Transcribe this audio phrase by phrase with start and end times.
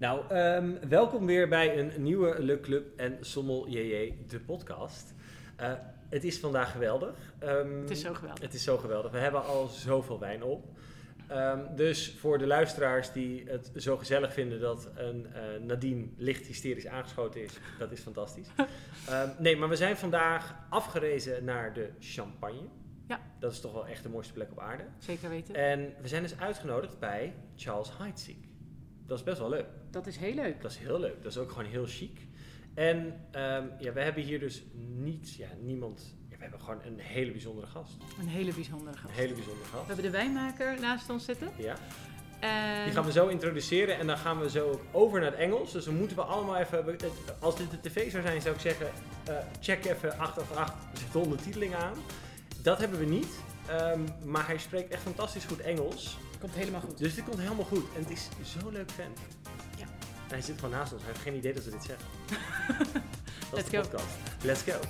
[0.00, 5.14] Nou, ehm, welkom weer bij een nieuwe Le Club en Sommel JJ, de podcast.
[5.56, 5.72] Eh,
[6.08, 7.34] het is vandaag geweldig.
[7.38, 8.42] Ehm, Het is zo geweldig.
[8.42, 9.10] Het is zo geweldig.
[9.10, 10.64] We hebben al zoveel wijn op.
[11.28, 16.46] Ehm, dus voor de luisteraars die het zo gezellig vinden dat een eh, Nadine licht
[16.46, 18.48] hysterisch aangeschoten is, dat is fantastisch.
[19.38, 22.68] Nee, maar we zijn vandaag afgerezen naar de Champagne.
[23.08, 23.20] Ja.
[23.38, 24.84] Dat is toch wel echt de mooiste plek op aarde.
[24.98, 25.54] Zeker weten.
[25.54, 28.43] En we zijn dus uitgenodigd bij Charles Heidsieck.
[29.06, 29.66] Dat is best wel leuk.
[29.90, 30.62] Dat is heel leuk.
[30.62, 31.22] Dat is heel leuk.
[31.22, 32.20] Dat is ook gewoon heel chic.
[32.74, 34.62] En ehm, ja, we hebben hier dus
[34.96, 36.14] niet, ja, niemand.
[36.30, 37.92] Ja, we hebben gewoon een hele bijzondere gast.
[38.20, 39.14] Een hele bijzondere Een gast.
[39.14, 39.86] hele bijzondere We gast.
[39.86, 41.48] hebben de wijnmaker naast ons zitten.
[41.56, 41.74] Ja.
[42.40, 45.38] En Die gaan we zo introduceren en dan gaan we zo ook over naar het
[45.40, 45.72] Engels.
[45.72, 46.96] Dus dan moeten we allemaal even.
[47.40, 48.86] Als dit de tv zou zijn, zou ik zeggen:
[49.26, 51.94] eh, check even 888, er zit de ondertiteling aan.
[52.62, 53.38] Dat hebben we niet.
[53.68, 56.18] Ehm, maar hij spreekt echt fantastisch goed Engels.
[56.44, 56.98] Komt helemaal goed.
[56.98, 57.84] Dus dit komt helemaal goed.
[57.96, 59.18] En het is zo'n leuk vent.
[59.76, 59.84] Ja.
[59.84, 61.02] En hij zit gewoon naast ons.
[61.02, 62.06] Hij heeft geen idee dat we dit zeggen.
[63.50, 64.04] dat Let's is de go.
[64.42, 64.80] Let's go.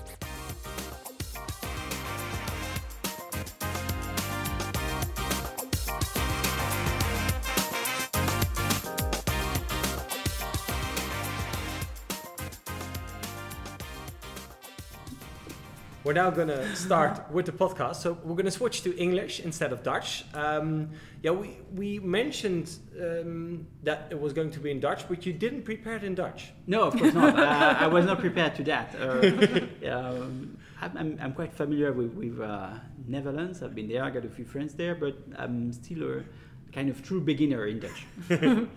[16.05, 17.97] We're now going to start with the podcast.
[17.97, 20.27] So we're going to switch to English instead of Dutch.
[20.35, 20.91] Um,
[21.23, 25.33] yeah, we, we mentioned um, that it was going to be in Dutch, but you
[25.33, 26.53] didn't prepare it in Dutch.
[26.67, 27.39] No, of course not.
[27.39, 28.95] uh, I was not prepared to that.
[29.01, 32.75] Uh, um, I'm, I'm, I'm quite familiar with, with uh,
[33.09, 33.63] Netherlands.
[33.63, 34.05] I've been there.
[34.05, 36.23] I got a few friends there, but I'm still a
[36.71, 38.07] kind of true beginner in Dutch.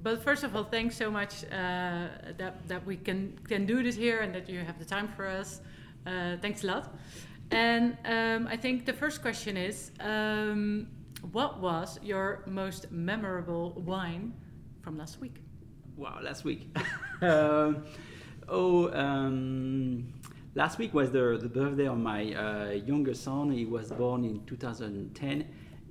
[0.00, 3.96] But first of all, thanks so much uh, that, that we can, can do this
[3.96, 5.60] here and that you have the time for us.
[6.06, 6.94] Uh, thanks a lot.
[7.50, 10.88] And um, I think the first question is um,
[11.32, 14.34] what was your most memorable wine
[14.82, 15.36] from last week?
[15.96, 16.68] Wow, last week.
[17.22, 17.84] um,
[18.48, 20.12] oh, um,
[20.54, 23.50] last week was the, the birthday of my uh, younger son.
[23.50, 25.46] He was born in 2010.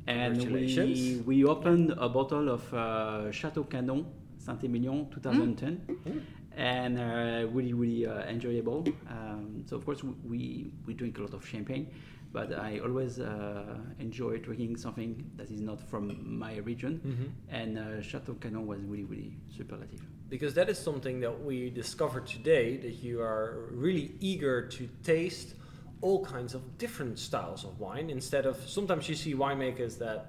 [0.07, 1.25] And we, Congratulations.
[1.25, 4.06] we opened a bottle of uh, Chateau Canon
[4.38, 6.00] Saint-Emilion 2010.
[6.06, 6.22] Mm.
[6.57, 8.84] And uh, really, really uh, enjoyable.
[9.09, 11.85] Um, so, of course, we- we, drink a lot of champagne,
[12.34, 16.03] but I always uh, enjoy drinking something that is not from
[16.40, 17.29] my region Mm-hmm.
[17.59, 20.01] and uh, Chateau Canon was really really superlative.
[20.29, 25.53] Because that is something that we discovered today that you are really eager to taste
[26.01, 30.19] all kinds of different styles of wine instead of sometimes you see winemakers that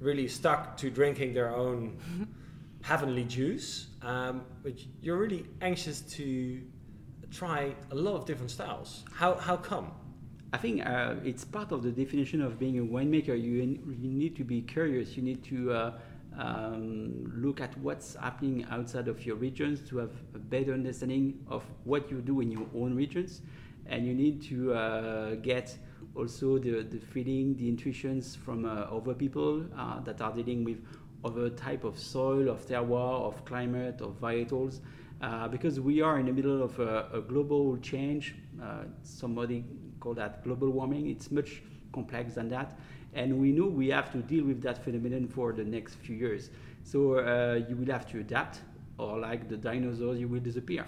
[0.00, 1.96] really stuck to drinking their own
[2.82, 6.62] heavenly juice, um, but you're really anxious to
[7.30, 9.04] try a lot of different styles.
[9.12, 9.92] How, how come?
[10.52, 13.40] I think uh, it's part of the definition of being a winemaker.
[13.40, 15.16] You, you need to be curious.
[15.16, 15.92] You need to uh,
[16.36, 21.62] um, look at what's happening outside of your regions to have a better understanding of
[21.84, 23.42] what you do in your own regions,
[23.86, 25.76] and you need to uh, get
[26.16, 30.78] also the, the feeling, the intuitions from uh, other people uh, that are dealing with
[31.24, 34.80] other type of soil, of terroir, of climate, of varietals.
[35.20, 38.34] Uh, because we are in the middle of a, a global change.
[38.62, 39.64] Uh, somebody
[40.00, 41.10] called that global warming.
[41.10, 42.78] It's much complex than that,
[43.14, 46.48] and we know we have to deal with that phenomenon for the next few years.
[46.84, 48.60] So uh, you will have to adapt,
[48.96, 50.86] or like the dinosaurs, you will disappear.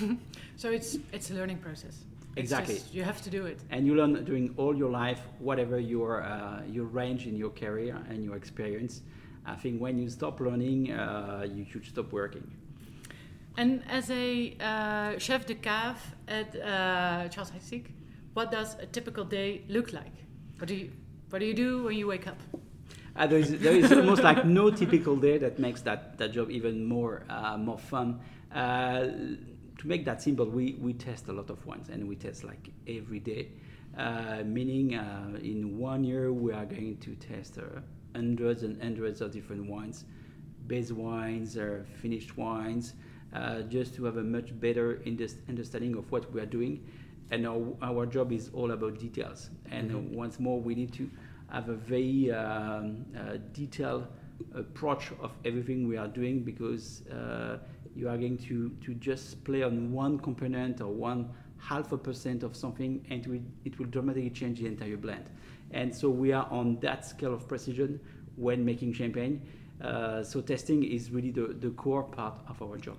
[0.56, 2.04] So it's, it's a learning process.
[2.36, 2.74] Exactly.
[2.74, 3.60] just- you have to do it.
[3.70, 7.96] And you learn during all your life, whatever your uh, your range in your career
[8.08, 9.02] and your experience.
[9.46, 12.50] I think when you stop learning, uh, you should stop working.
[13.56, 15.96] And as a uh, chef de cave
[16.28, 17.86] at uh, Charles Heidsieck,
[18.34, 20.12] what does a typical day look like?
[20.58, 20.90] What do you
[21.30, 22.38] What do you do when you wake up?
[23.16, 26.50] Uh, there, is, there is almost like no typical day that makes that, that job
[26.50, 28.20] even more uh, more fun.
[28.54, 29.06] Uh,
[29.78, 32.70] to make that simple, we, we test a lot of wines and we test like
[32.86, 33.48] every day.
[33.96, 37.80] Uh, meaning, uh, in one year, we are going to test uh,
[38.16, 40.04] hundreds and hundreds of different wines,
[40.66, 42.94] base wines, uh, finished wines,
[43.34, 45.02] uh, just to have a much better
[45.48, 46.84] understanding of what we are doing.
[47.30, 49.50] And our, our job is all about details.
[49.70, 50.14] And uh, Mhm.
[50.14, 51.10] once more, we need to
[51.48, 54.06] have a very um, uh, detailed
[54.54, 57.58] approach of everything we are doing because uh,
[57.94, 61.28] you are going to, to just play on one component or one
[61.58, 65.24] half a percent of something and it will, it will dramatically change the entire blend.
[65.70, 68.00] And so we are on that scale of precision
[68.36, 69.42] when making champagne.
[69.80, 72.96] Uh, so testing is really the, the core part of our job.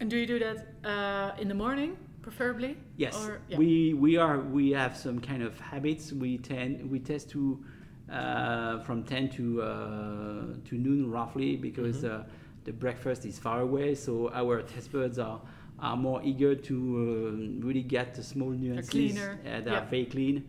[0.00, 2.76] And do you do that uh, in the morning, preferably?
[2.96, 3.58] Yes, Or- yeah.
[3.58, 6.12] we we are we have some kind of habits.
[6.12, 7.62] We tend we test to
[8.10, 12.10] uh, from ten to uh, to noon roughly because Mhm.
[12.20, 12.24] uh,
[12.64, 15.40] the breakfast is far away, so our test birds are
[15.78, 19.38] are more eager to um, really get the small nuances cleaner.
[19.44, 19.78] that Yeah.
[19.80, 20.44] are very clean,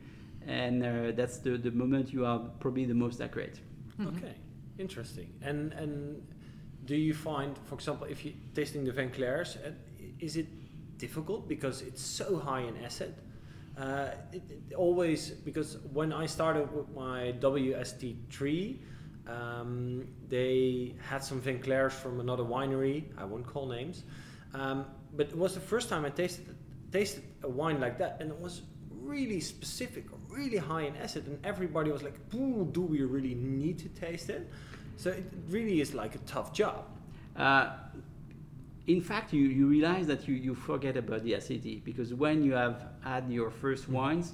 [0.48, 3.60] and uh, that's the, the moment you are probably the most accurate.
[4.00, 4.08] Mhm.
[4.18, 4.34] Okay,
[4.78, 5.30] interesting.
[5.42, 6.22] And and
[6.86, 9.72] do you find, for example, if you're tasting the vins clairs, uh,
[10.20, 10.48] is it
[10.98, 13.14] difficult because it's so high in acid?
[13.78, 18.80] Uh, it, it always because when I started with my WSET3,
[19.28, 23.04] um, they had some vins clairs from another winery.
[23.18, 24.04] I won't call names,
[24.54, 24.86] um,
[25.16, 26.56] but it was the first time I tasted
[26.92, 31.38] tasted a wine like that, and it was really specific, really high in acid, and
[31.46, 34.50] everybody was like, do we really need to taste it?"
[34.98, 36.86] So it really is like a tough job.
[37.36, 37.72] Uh,
[38.88, 42.54] in fact, you, you realize that you, you forget about the acidity because when you
[42.54, 43.94] have had your first Mm.
[43.94, 44.34] wines,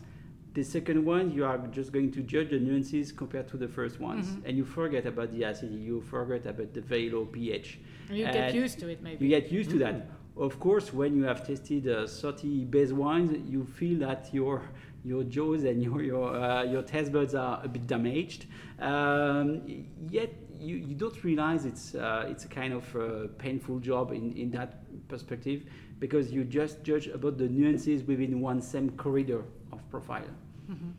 [0.54, 4.00] the second one you are just going to judge the nuances compared to the first
[4.00, 4.42] ones, Mhm.
[4.46, 5.82] and you forget about the acidity.
[5.92, 7.80] You forget about the very low pH.
[8.10, 9.24] And you get used to it, maybe.
[9.26, 9.86] You get used to Mm.
[9.86, 9.96] that.
[10.38, 14.62] Of course, when you have tasted uh, 30 base wines, you feel that your
[15.08, 18.46] your jaws and your your uh, your taste buds are a bit damaged.
[18.80, 19.62] Um,
[20.10, 24.34] yet you, you don't realize it's uh, it's a kind of uh, painful job in,
[24.36, 25.64] in that perspective
[26.00, 30.32] because you just judge about the nuances within one same corridor of profile.
[30.70, 30.92] Mhm.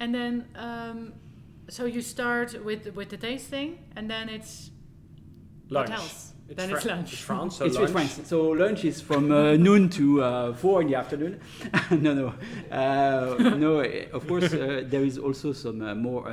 [0.00, 1.12] And then, um,
[1.68, 4.70] so you start with with the tasting, and then it's
[5.68, 5.90] Lunch.
[5.90, 6.29] what else?
[6.50, 7.12] It's then it's lunch.
[7.12, 7.90] It's France, so it's lunch.
[7.92, 8.20] friends.
[8.28, 11.38] So lunch is from uh, noon to uh, four in the afternoon.
[11.92, 12.34] no, no,
[12.72, 13.78] uh, no.
[13.80, 16.32] eh, Of course, uh, there is also some uh, more uh,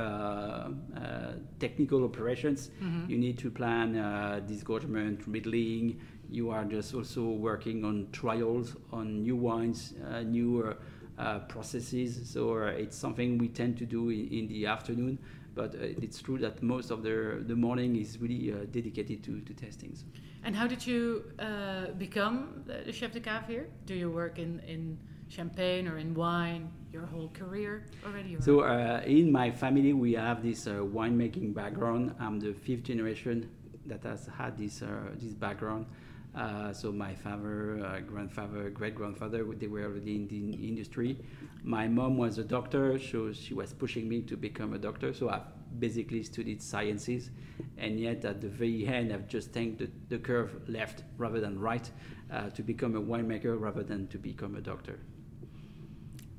[0.96, 2.70] uh, technical operations.
[2.82, 3.08] Mhm.
[3.08, 6.00] You need to plan uh, disgorgement, riddling.
[6.30, 9.94] You are just also working on trials on new wines,
[10.26, 10.74] new
[11.16, 12.28] uh, processes.
[12.28, 15.18] So uh, it's something we tend to do in, in the afternoon.
[15.58, 17.16] But uh, it's true that most of the
[17.50, 19.98] the morning is really uh, dedicated to, to testings.
[20.44, 23.66] And how did you uh, become the chef de cave here?
[23.90, 27.72] Do you work in, in champagne or in wine your whole career
[28.06, 28.36] already?
[28.40, 32.14] So uh, in my family, we have this uh, winemaking background.
[32.20, 33.50] I'm the fifth generation
[33.86, 34.88] that has had this uh,
[35.22, 35.86] this background.
[36.34, 41.18] Uh, so my father, uh, grandfather, great grandfather, they were already in the industry.
[41.64, 45.12] My mom was a doctor, so she was pushing me to become a doctor.
[45.12, 45.48] So I've
[45.80, 47.30] basically studied sciences,
[47.76, 51.58] and yet at the very end, I've just taken the, the curve left rather than
[51.58, 51.90] right
[52.32, 55.00] uh, to become a winemaker rather than to become a doctor.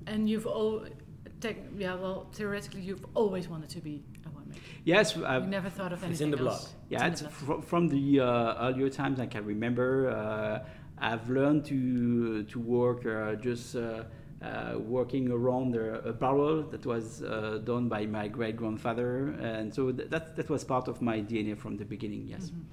[0.08, 0.86] and you've all,
[1.78, 4.04] yeah, well, theoretically, you've always wanted to be.
[4.86, 6.54] Yes, I've, never thought of anything It's in the blood.
[6.54, 6.74] else.
[6.90, 7.62] Yeah, in it's the blood.
[7.64, 10.10] fr- from the uh, earlier times I can remember.
[10.10, 10.68] Uh,
[11.02, 14.04] I've learned to to work uh, just uh,
[14.42, 19.74] uh, working around a, a barrel that was uh, done by my great grandfather, and
[19.74, 22.28] so th- that that was part of my DNA from the beginning.
[22.28, 22.52] Yes.
[22.52, 22.64] Mhm.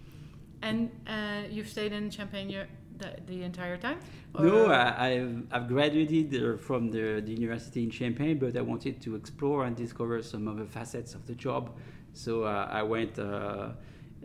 [0.62, 2.48] And uh, you've stayed in Champagne
[2.98, 3.98] the, the entire time?
[4.38, 8.62] No, Or- I, I've, I've graduated uh, from the, the university in Champagne, but I
[8.62, 11.76] wanted to explore and discover some other facets of the job.
[12.16, 13.68] So uh, I went uh,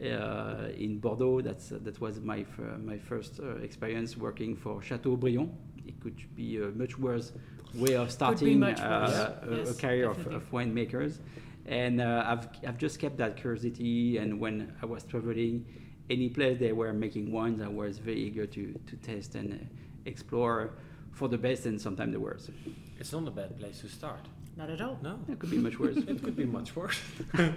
[0.01, 1.41] uh, in Bordeaux.
[1.41, 5.49] That's that was my f- my first uh, experience working for Chateaubriand.
[5.85, 7.33] It could be a much worse
[7.75, 9.69] way of starting uh, worse.
[9.69, 11.19] a, a career of, of winemakers.
[11.65, 14.17] And uh, I've, I've just kept that curiosity.
[14.17, 15.65] And when I was traveling,
[16.09, 19.57] any place they were making wines, I was very eager to, to taste and uh,
[20.05, 20.71] explore
[21.11, 22.49] for the best and sometimes the worst.
[22.99, 24.21] It's not a bad place to start.
[24.57, 24.97] Not at all.
[25.01, 25.97] No, It could be much worse.
[25.97, 26.99] it could be much worse.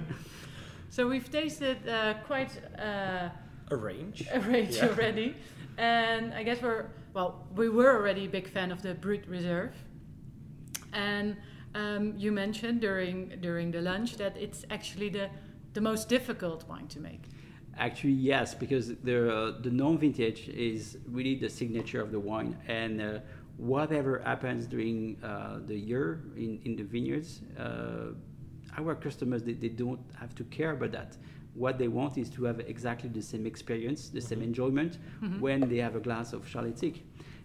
[0.90, 3.28] So we've tasted uh, quite uh,
[3.68, 4.22] A range.
[4.32, 4.86] a range Yeah.
[4.86, 5.34] already,
[5.76, 7.48] and I guess we're well.
[7.56, 9.74] We were already a big fan of the Brut Reserve,
[10.92, 11.36] and
[11.74, 15.28] um, you mentioned during during the lunch that it's actually the
[15.72, 17.22] the most difficult wine to make.
[17.76, 23.00] Actually, yes, because the uh, the non-vintage is really the signature of the wine, and
[23.00, 23.18] uh,
[23.56, 28.12] whatever happens during uh, the year in, in the vineyards, uh,
[28.76, 31.16] our customers they, they don't have to care about that.
[31.54, 34.44] What they want is to have exactly the same experience, the same Mhm.
[34.44, 35.40] enjoyment Mhm.
[35.40, 37.00] when they have a glass of Charles Heidsieck.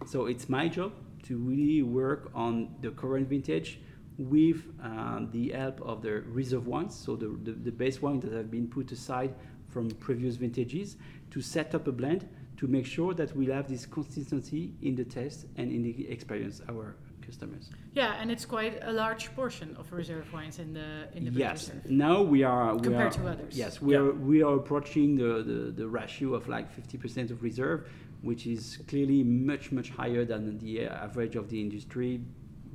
[0.06, 0.92] So it's my job
[1.24, 3.78] to really work on the current vintage
[4.18, 8.32] with uh, the help of the reserve wines, so the, the, the base wines that
[8.32, 9.32] have been put aside
[9.68, 10.96] from previous vintages,
[11.30, 12.26] to set up a blend
[12.60, 16.60] to make sure that we'll have this consistency in the taste and in the experience
[16.68, 17.70] our customers.
[17.94, 21.70] Yeah, and it's quite a large portion of reserve wines in the in the yes,
[21.70, 23.56] Reserve now we are we compared are, to others.
[23.56, 27.88] Yes, we are we are approaching the, the, the ratio of like 50% of reserve,
[28.20, 32.20] which is clearly much much higher than the average of the industry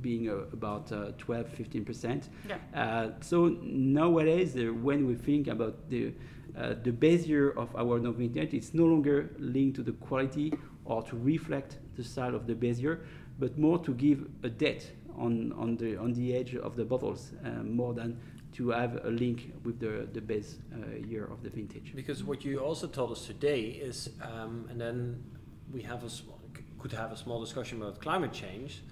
[0.00, 2.28] being uh, about uh, 12, 15%.
[2.48, 2.58] Yeah.
[2.74, 6.12] Uh, so nowadays, uh, when we think about the
[6.56, 10.52] uh, the base year of our non vintage, it's no longer linked to the quality
[10.84, 13.04] or to reflect the style of the base year,
[13.38, 17.32] but more to give a date on, on the on the edge of the bottles,
[17.44, 18.18] uh, more than
[18.52, 21.92] to have a link with the the base uh, year of the vintage.
[21.94, 25.22] Because what you also told us today is, um, and then
[25.72, 26.40] we have a small,
[26.78, 28.82] could have a small discussion about climate change,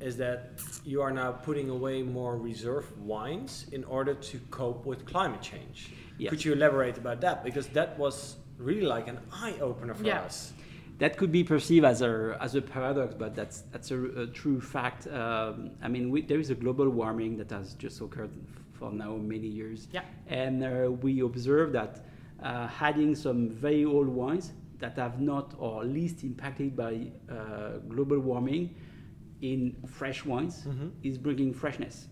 [0.00, 5.04] is that you are now putting away more reserve wines in order to cope with
[5.06, 5.90] climate change.
[6.18, 6.30] Yes.
[6.30, 7.42] Could you elaborate about that?
[7.44, 10.20] Because that was really like an eye opener for Yeah.
[10.22, 10.52] us.
[10.98, 14.60] that could be perceived as a as a paradox, but that's that's a, a true
[14.60, 15.06] fact.
[15.06, 18.34] Um, I mean, we, there is a global warming that has just occurred
[18.78, 20.02] for now many years, Yeah.
[20.28, 21.92] and uh, we observe that
[22.42, 26.92] uh, adding some very old wines that have not or least impacted by
[27.30, 28.74] uh, global warming
[29.42, 30.90] in fresh wines Mhm.
[31.02, 32.08] is bringing freshness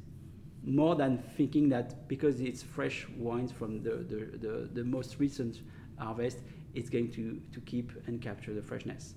[0.65, 5.63] more than thinking that because it's fresh wines from the, the, the, the most recent
[5.99, 6.39] harvest,
[6.75, 9.15] it's going to, to keep and capture the freshness.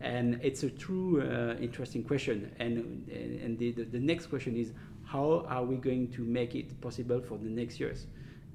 [0.00, 2.52] And it's a true uh, interesting question.
[2.58, 4.72] And, and the, the, the next question is
[5.04, 8.06] how are we going to make it possible for the next years?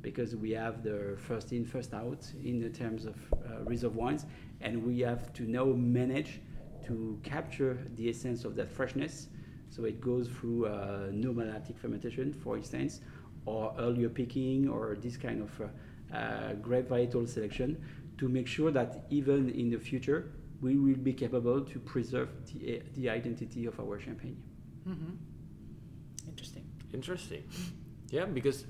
[0.01, 4.25] Because we have the first in, first out in the terms of uh, reserve wines,
[4.61, 6.39] and we have to now manage
[6.87, 9.27] to capture the essence of that freshness.
[9.69, 13.01] So it goes through uh, no malolactic fermentation, for instance,
[13.45, 17.77] or earlier picking, or this kind of uh, uh, grape varietal selection
[18.17, 22.81] to make sure that even in the future we will be capable to preserve the,
[22.95, 24.41] the identity of our champagne.
[24.87, 25.11] Mm-hmm.
[26.27, 26.65] Interesting.
[26.93, 27.43] Interesting.
[28.09, 28.65] Yeah, because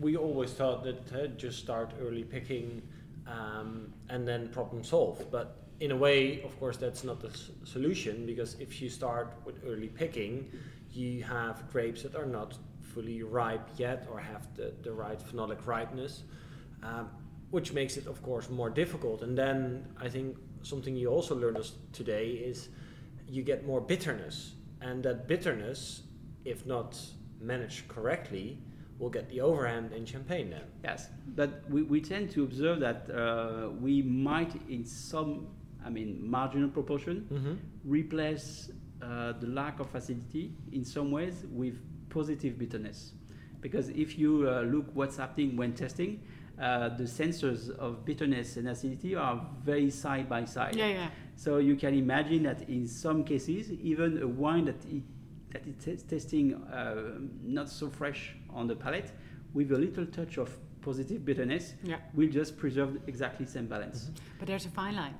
[0.00, 2.82] we always thought that uh, just start early picking
[3.26, 5.30] um, and then problem solved.
[5.30, 9.34] But in a way, of course, that's not the s- solution because if you start
[9.44, 10.48] with early picking,
[10.92, 15.66] you have grapes that are not fully ripe yet or have the, the right phenolic
[15.66, 16.22] ripeness,
[16.84, 17.08] um,
[17.50, 19.22] which makes it, of course, more difficult.
[19.22, 22.68] And then I think something you also learned us today is
[23.28, 24.52] you get more bitterness.
[24.80, 26.02] And that bitterness,
[26.44, 26.96] if not
[27.40, 28.58] managed correctly,
[29.00, 30.62] will get the overhand in champagne then.
[30.84, 35.48] Yes, but we, we tend to observe that uh, we might, in some,
[35.84, 37.54] I mean, marginal proportion, Mm-hmm.
[37.84, 38.70] replace
[39.02, 41.74] uh, the lack of acidity in some ways with
[42.08, 43.12] positive bitterness.
[43.60, 46.20] Because if you uh, look what's happening when testing,
[46.60, 50.76] uh, the sensors of bitterness and acidity are very side by side.
[50.76, 51.08] Yeah, yeah.
[51.36, 55.02] So you can imagine that in some cases, even a wine that it,
[55.52, 59.10] that it is testing uh, not so fresh on the palate,
[59.54, 61.96] with a little touch of positive bitterness, Yeah.
[62.14, 64.10] will just preserve exactly same balance.
[64.38, 65.14] But there's a fine line.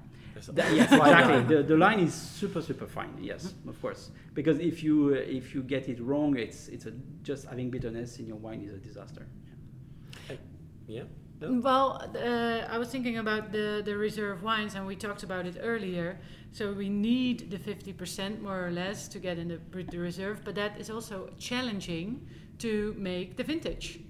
[0.53, 1.57] That- yes, exactly.
[1.57, 3.13] The, the line is super super fine.
[3.21, 4.11] Yes, of course.
[4.35, 8.19] Because if you uh, if you get it wrong, it's it's a, just having bitterness
[8.19, 9.27] in your wine is a disaster.
[10.87, 11.05] Yeah.
[11.41, 11.61] No?
[11.61, 15.57] Well, uh, I was thinking about the, the reserve wines, and we talked about it
[15.61, 16.19] earlier.
[16.53, 20.55] So we need the 50% more or less to get in the, the reserve, but
[20.55, 22.27] that is also challenging
[22.59, 24.01] to make the vintage,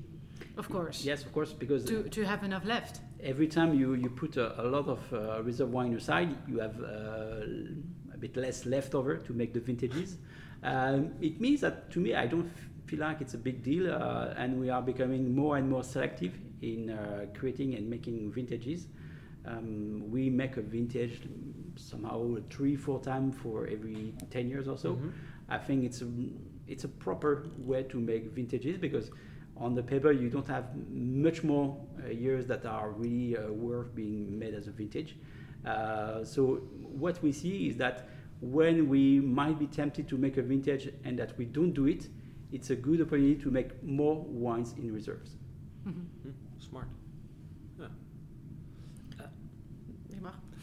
[0.59, 3.00] of course, Yes, of course, because to, to have enough left.
[3.23, 6.81] Every time you, you put a, a lot of uh, reserve wine aside, you have
[6.83, 10.19] uh, a bit less leftover to make the vintages.
[10.62, 13.93] Um, it means that to me, I don't f- feel like it's a big deal,
[13.93, 18.87] uh, and we are becoming more and more selective in uh, creating and making vintages.
[19.45, 21.21] Um, we make a vintage
[21.76, 24.95] somehow three, four times for every 10 years or so.
[24.95, 25.12] Mhm.
[25.49, 26.09] I think it's a,
[26.69, 29.11] it's a proper way to make vintages because
[29.56, 33.94] on the paper you don't have much more uh, years that are really uh, worth
[33.94, 35.16] being made as a vintage.
[35.64, 38.09] Uh, so what we see is that
[38.40, 42.09] when we might be tempted to make a vintage and that we don't do it,
[42.50, 45.37] it's a good opportunity to make more wines in reserves.
[45.87, 46.06] Mhm.
[46.26, 46.88] Mm, smart.
[47.78, 47.87] Yeah.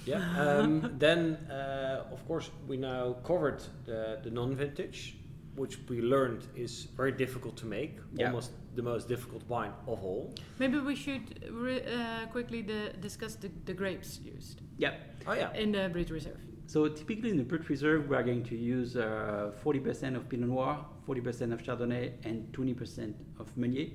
[0.05, 0.23] Yeah.
[0.41, 5.17] Um, then, uh, of course, we now covered the, the non-vintage,
[5.59, 7.93] which we learned is very difficult to make.
[8.13, 8.27] Yeah.
[8.27, 10.33] Almost the most difficult wine of all.
[10.57, 14.93] Maybe we should re- uh, quickly the, discuss the, the grapes used Yeah.
[15.27, 15.51] Oh yeah.
[15.63, 16.39] in the Brut Reserve.
[16.67, 20.49] So typically in the Brut Reserve, we are going to use uh, 40% of Pinot
[20.49, 23.89] Noir, 40% of Chardonnay, and 20% of Meunier.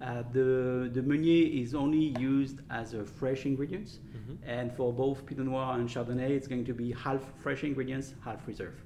[0.00, 4.36] Uh, the, the Meunier is only used as a fresh ingredients, Mhm.
[4.58, 8.46] and for both Pinot Noir and Chardonnay, it's going to be half fresh ingredients, half
[8.46, 8.76] reserve.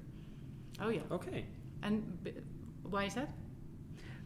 [0.79, 1.01] Oh, yeah.
[1.11, 1.45] Okay.
[1.83, 2.33] And b-
[2.83, 3.29] why is that?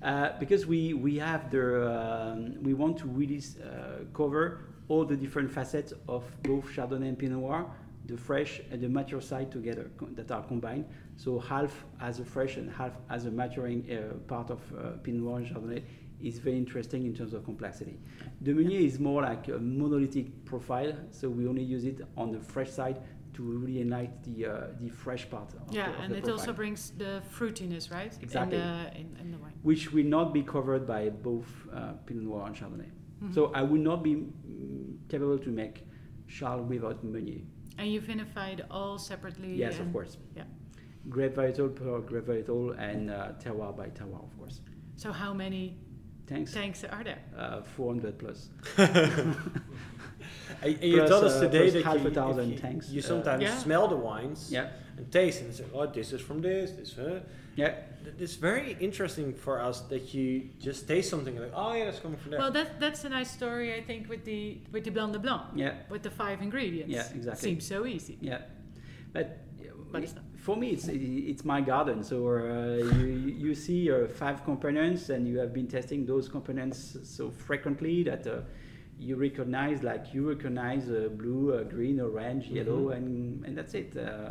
[0.01, 5.15] Uh, because we, we have the um, we want to really uh, cover all the
[5.15, 7.65] different facets of both Chardonnay and Pinot Noir,
[8.05, 10.85] the fresh and the mature side together that are combined.
[11.17, 15.21] So half as a fresh and half as a maturing uh, part of uh, Pinot
[15.21, 15.83] Noir and Chardonnay
[16.19, 17.99] is very interesting in terms of complexity.
[18.41, 22.39] The Meunier is more like a monolithic profile, so we only use it on the
[22.39, 23.01] fresh side
[23.33, 25.49] to really enlighten the uh, the fresh part.
[25.53, 26.39] Of Yeah, the, of and the it profile.
[26.39, 28.13] also brings the fruitiness, right?
[28.21, 28.57] Exactly.
[28.57, 29.53] In the, in, in the wine.
[29.63, 32.89] which will not be covered by both uh, Pinot Noir and Chardonnay.
[33.23, 33.33] Mhm.
[33.35, 35.85] So I will not be mm, capable to make
[36.27, 37.41] Charles without Meunier.
[37.77, 39.55] and you've vinified all separately.
[39.55, 40.17] Yes, of course.
[40.35, 40.43] yeah.
[41.09, 44.61] Grape varietal per grape varietal and uh, terroir by terroir, of course.
[44.97, 45.77] So how many
[46.27, 46.53] Thanks.
[46.53, 47.21] tanks are there?
[47.37, 48.49] Uh, 400 plus.
[50.63, 52.57] And and you Plus, told us uh, today plus that half you, a thousand you,
[52.57, 53.57] tanks, you uh, sometimes Yeah.
[53.57, 57.21] smell the wines Yeah, and taste and say, "Oh, this is from this." This, uh,
[57.55, 57.73] yeah,
[58.19, 62.17] it's very interesting for us that you just taste something like, "Oh, yeah, that's coming
[62.17, 65.13] from there." Well, that, that's a nice story, I think, with the with the Blanc
[65.13, 66.91] de Blanc, yeah, with the five ingredients.
[66.93, 67.49] Yeah, exactly.
[67.49, 68.17] Seems so easy.
[68.21, 68.41] yeah.
[69.13, 69.27] But,
[69.91, 70.23] But it's not.
[70.37, 72.03] for me, it's it's my garden.
[72.03, 73.07] So uh, you
[73.45, 78.25] you see uh, five components, and you have been testing those components so frequently that
[78.27, 78.33] uh,
[79.01, 82.97] you recognize, like you recognize uh, blue, uh, green, orange, yellow, Mhm.
[82.97, 83.95] and and that's it.
[83.97, 84.29] Uh,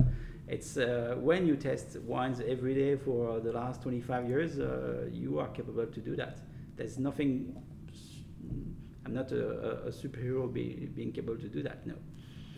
[0.49, 5.39] it's uh, when you test wines every day for the last 25 years, uh, you
[5.41, 6.39] are capable to do that.
[6.77, 7.57] There's nothing.
[9.05, 11.87] I'm not a, a, a superhero be, being capable to do that.
[11.87, 11.95] No.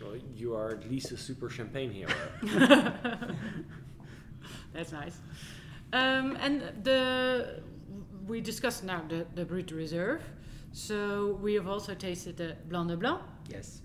[0.03, 2.11] Well, you are at least a super champagne hero.
[4.75, 5.19] That's nice.
[5.93, 7.61] Um, and the
[8.27, 10.23] we discussed now the the Brut Reserve.
[10.73, 13.83] So we have also tasted the Blanc de Blanc, Yes.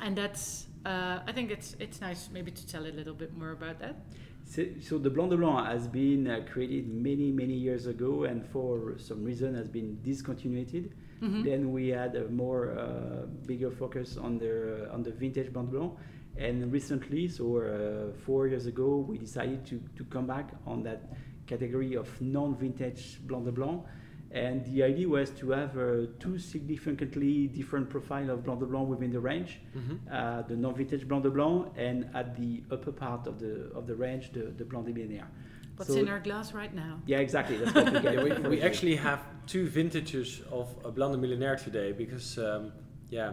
[0.00, 3.52] and that's uh, I think it's it's nice maybe to tell a little bit more
[3.52, 3.96] about that.
[4.44, 8.44] So, so the Blanc de Blanc has been uh, created many, many years ago, and
[8.46, 10.92] for some reason has been discontinued.
[11.20, 11.44] Mhm.
[11.44, 15.76] Then we had a more uh, bigger focus on the on the vintage Blanc de
[15.78, 15.92] Blanc,
[16.36, 21.00] and recently, so uh, four years ago, we decided to, to come back on that
[21.46, 23.82] category of non-vintage Blanc de Blanc.
[24.30, 28.86] And the idea was to have uh, two significantly different profile of Blanc de Blanc
[28.88, 29.96] within the range mm-hmm.
[30.12, 33.94] uh, the non-vintage Blanc de Blanc, and at the upper part of the of the
[33.94, 35.28] range, the, the Blanc des Millénaires.
[35.76, 37.00] What's So- in our glass right now?
[37.06, 37.56] Yeah, exactly.
[37.56, 38.14] That's what we get.
[38.14, 42.72] yeah, we, we actually have two vintages of a Blanc des Millénaires today because, um,
[43.10, 43.32] yeah,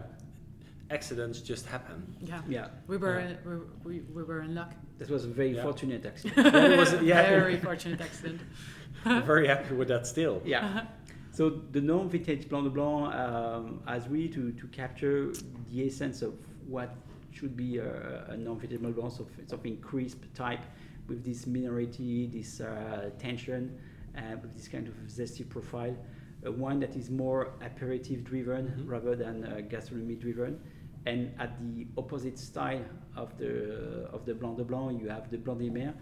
[0.92, 2.16] accidents just happen.
[2.22, 3.36] Yeah, Yeah, we were Yeah.
[3.46, 4.72] we, we, we were in luck.
[5.00, 5.64] that was a very Yeah.
[5.64, 6.38] fortunate accident.
[6.54, 7.30] Yeah, it was- yeah.
[7.30, 8.40] very fortunate accident.
[9.06, 10.42] I'm very happy with that still.
[10.46, 10.86] yeah.
[11.32, 15.34] So the non-vintage Blanc de Blanc um, has really to, to capture
[15.70, 16.34] the essence of
[16.66, 16.96] what
[17.32, 20.62] should be a, a non-vintage Blanc de Blanc, so something crisp type
[21.10, 23.78] with this minerality, this uh, tension,
[24.18, 25.96] uh, with this kind of zesty profile.
[26.46, 28.90] A wine that is more aperitif driven Mhm.
[28.90, 30.60] rather than uh, gastronomy driven.
[31.06, 35.38] And at the opposite style of the of the Blanc de Blanc, you have the
[35.38, 35.94] Blanc de Mer,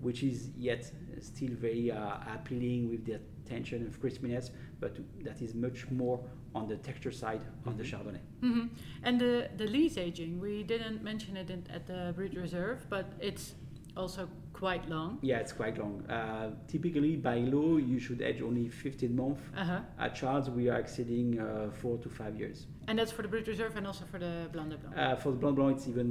[0.00, 5.54] which is yet still very uh, appealing with the tension and crispiness, but that is
[5.54, 6.20] much more
[6.54, 7.90] on the texture side of the Mhm.
[7.90, 8.20] Chardonnay.
[8.40, 8.66] hmm
[9.02, 13.06] And the the lees aging, we didn't mention it in, at the Brut Reserve, but
[13.20, 13.54] it's
[13.96, 14.28] also
[14.60, 15.18] quite long.
[15.22, 15.94] Yeah, it's quite long.
[16.08, 19.40] Uh, typically, by law, you should age only 15 months.
[19.56, 19.80] Uh huh.
[19.98, 22.66] At Charles, we are exceeding uh, four to five years.
[22.86, 24.96] And that's for the Brut Reserve and also for the Blanc de Blanc.
[24.98, 26.08] Uh, for the Blanc Blanc, it's even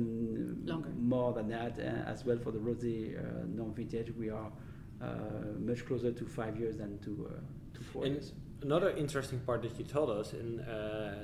[0.66, 0.90] Longer.
[1.16, 1.74] more than that.
[1.80, 4.52] Uh, as well for the Rosé uh, non-vintage, we are
[5.02, 5.06] uh,
[5.60, 7.40] much closer to five years than to uh,
[7.78, 8.34] to four And years.
[8.62, 10.66] Another interesting part that you told us, and uh,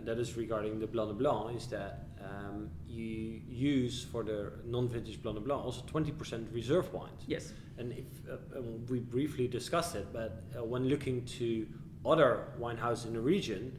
[0.03, 5.21] that is regarding the Blanc de Blanc, is that um, you use for the non-vintage
[5.21, 7.21] Blanc de Blanc also 20% reserve wines.
[7.27, 7.53] Yes.
[7.77, 11.67] And if uh, um, we briefly discussed it, but uh, when looking to
[12.05, 13.77] other wine houses in the region,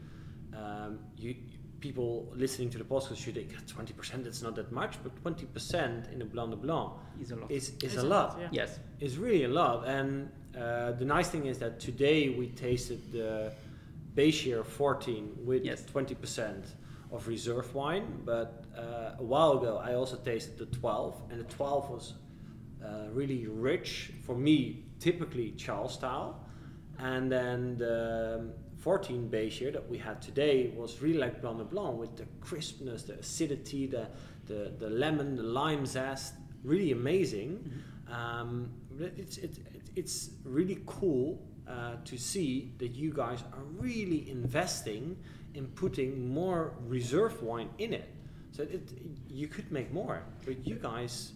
[0.54, 1.34] um, you
[1.80, 4.26] people listening to the podcast should think twenty percent.
[4.26, 7.50] It's not that much, but twenty percent in a Blanc de Blanc Is a lot.
[7.50, 8.38] is is It's a lot.
[8.40, 8.48] yeah.
[8.50, 8.78] Yes.
[9.00, 9.86] It's really a lot.
[9.86, 13.52] And uh, the nice thing is that today we tasted the
[14.14, 15.82] base year 14 with Yes.
[15.82, 16.64] 20%
[17.12, 18.22] of reserve wine.
[18.24, 22.14] But uh, a while ago I also tasted the 12, and the 12 was
[22.84, 26.40] uh, really rich for me, typically Charles style.
[26.98, 31.58] And then the um, 14 base year that we had today was really like Blanc
[31.58, 34.08] de Blanc with the crispness, the acidity, the,
[34.46, 36.34] the, the lemon, the lime zest.
[36.64, 37.70] Really amazing.
[38.10, 44.30] Um, it's, it, it, it's really cool uh, to see that you guys are really
[44.30, 45.16] investing
[45.54, 48.08] in putting more reserve wine in it.
[48.52, 48.90] So it,
[49.28, 51.32] you could make more, but you guys,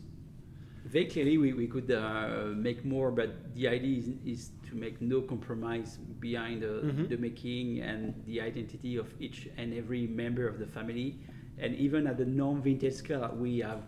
[0.87, 5.01] Very clearly, we, we could uh, make more, but the idea is, is to make
[5.01, 7.09] no compromise behind the, Mhm.
[7.09, 11.19] the making and the identity of each and every member of the family.
[11.59, 13.83] And even at the non vintage scale, we have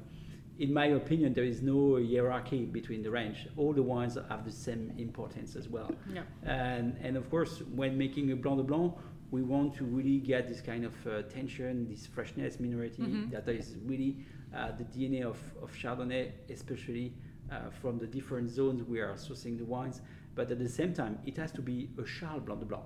[0.63, 3.49] in my opinion, there is no hierarchy between the range.
[3.57, 5.91] All the wines have the same importance as well.
[6.15, 6.23] Yeah.
[6.45, 8.95] And, and of course, when making a Blanc de Blanc,
[9.33, 13.31] we want to really get this kind of uh, tension, this freshness, minerality Mhm.
[13.33, 14.19] that is really
[14.55, 17.13] uh, the DNA of, of Chardonnay, especially
[17.51, 20.01] uh, from the different zones we are sourcing the wines.
[20.37, 22.85] But at the same time, it has to be a Charles Blanc de Blanc.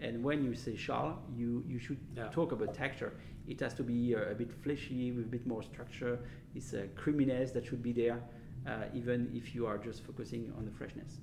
[0.00, 2.28] And when you say Charles, you, you should Yeah.
[2.28, 3.12] talk about texture.
[3.46, 6.18] It has to be uh, a bit fleshy, with a bit more structure.
[6.54, 8.20] It's a creaminess that should be there,
[8.66, 11.20] uh, even if you are just focusing on the freshness.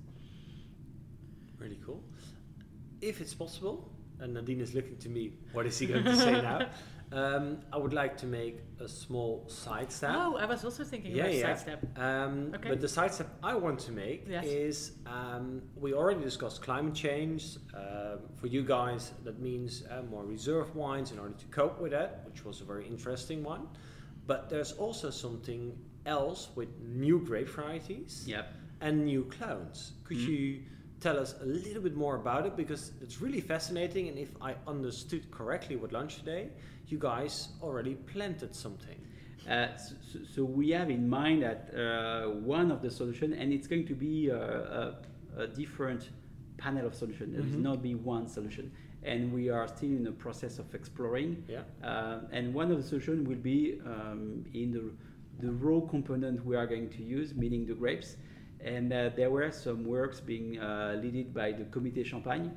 [1.58, 2.02] Really cool.
[3.00, 6.40] If it's possible, and Nadine is looking to me, what is he going to say
[6.50, 6.68] now?
[7.12, 10.10] Um, I would like to make a small side step.
[10.14, 11.42] Oh, I was also thinking Yeah, about yeah.
[11.54, 11.98] sidestep.
[11.98, 12.68] Um, Okay.
[12.70, 14.44] But the side step I want to make Yes.
[14.44, 17.56] is um, we already discussed climate change.
[17.74, 21.92] Um, for you guys, that means uh, more reserve wines in order to cope with
[21.92, 23.68] that, which was a very interesting one.
[24.26, 28.48] But there's also something else with new grape varieties Yep.
[28.80, 29.92] and new clones.
[30.04, 30.28] Could Mhm.
[30.28, 30.62] you
[31.00, 32.56] tell us a little bit more about it?
[32.56, 36.50] Because it's really fascinating, and if I understood correctly with lunch today,
[36.88, 38.98] you guys already planted something.
[39.48, 43.66] Uh, so, so- we have in mind that uh, one of the solution, and it's
[43.66, 44.96] going to be a, a,
[45.42, 46.10] a different
[46.56, 47.32] panel of solution.
[47.32, 47.62] There will Mhm.
[47.62, 48.70] not be one solution,
[49.02, 51.44] and we are still in the process of exploring.
[51.48, 51.62] Yeah.
[51.82, 54.84] Uh, and one of the solution will be um, in the,
[55.46, 58.16] the raw component we are going to use, meaning the grapes.
[58.60, 62.50] And uh, there were some works being uh, led by the Comité Champagne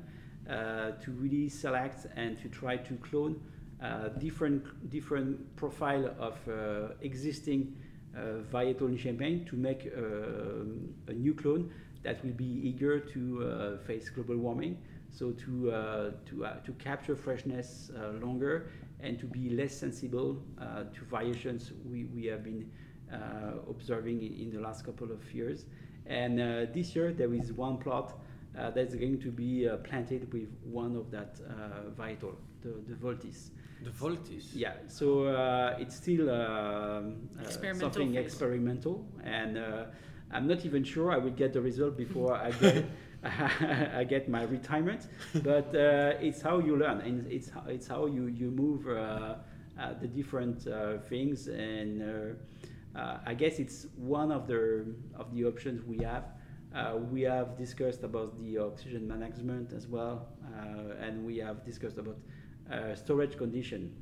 [0.48, 3.38] uh, to really select and to try to clone
[3.82, 7.74] uh, different different profile of uh, existing
[8.16, 11.70] uh, varietal in Champagne to make um, a new clone
[12.02, 14.78] that will be eager to uh, face global warming.
[15.10, 20.42] So to uh, to uh, to capture freshness uh, longer and to be less sensible
[20.60, 22.68] uh, to variations we, we have been
[23.12, 23.16] uh,
[23.70, 25.66] observing in, the last couple of years.
[26.06, 28.18] And uh, this year there is one plot
[28.58, 32.04] uh, that's going to be uh, planted with one of that uh,
[32.62, 33.50] the, the Voltis.
[33.80, 34.46] The Voltis.
[34.54, 38.24] Yeah, so uh, it's still um, uh, Experimental something phase.
[38.26, 39.84] experimental, and uh,
[40.32, 42.84] I'm not even sure I will get the result before I get
[43.24, 45.06] I get my retirement.
[45.44, 48.92] But uh, it's how you learn, and it's how, it's how you you move uh,
[49.78, 55.32] uh, the different uh, things, and uh, uh, I guess it's one of the of
[55.34, 56.24] the options we have.
[56.74, 61.96] Uh, we have discussed about the oxygen management as well, uh, and we have discussed
[61.96, 62.37] about uh,
[62.94, 63.92] storage condition.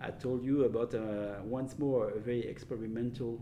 [0.00, 3.40] I told you about uh, once more a very experimental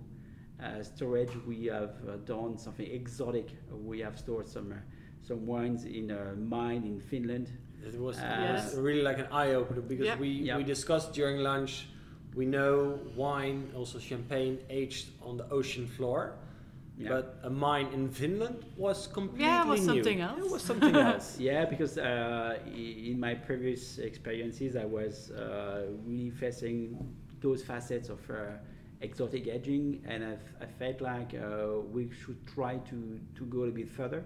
[0.62, 1.30] uh, storage.
[1.46, 3.48] We have uh, done something exotic.
[3.72, 4.76] We have stored some uh,
[5.22, 7.48] some wines in a mine in Finland.
[7.86, 10.18] It was, it Uh, was really like an eye opener because Yeah.
[10.20, 10.56] we, Yeah.
[10.58, 11.88] we discussed during lunch.
[12.34, 16.34] We know wine, also champagne, aged on the ocean floor,
[17.00, 17.08] Yeah.
[17.08, 19.86] but a mine in Finland was completely Yeah, it was new.
[19.94, 20.38] something else.
[20.44, 21.38] It was something else.
[21.38, 26.96] Yeah, because uh, in my previous experiences, I was uh, really facing
[27.40, 28.34] those facets of uh,
[29.00, 33.70] exotic aging, and I've, I felt like uh, we should try to, to go a
[33.70, 34.24] bit further.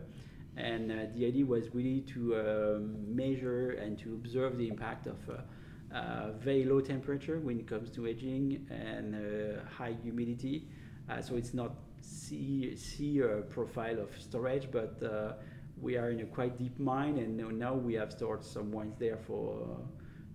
[0.57, 5.19] And uh, the idea was really to um, measure and to observe the impact of
[5.29, 10.67] uh, uh, very low temperature when it comes to aging and uh, high humidity.
[11.09, 11.73] Uh, so it's not
[12.05, 15.33] sea, sea uh, profile of storage, but uh,
[15.81, 18.97] we are in a quite deep mine, and now- now we have stored some wines
[18.99, 19.81] there for uh,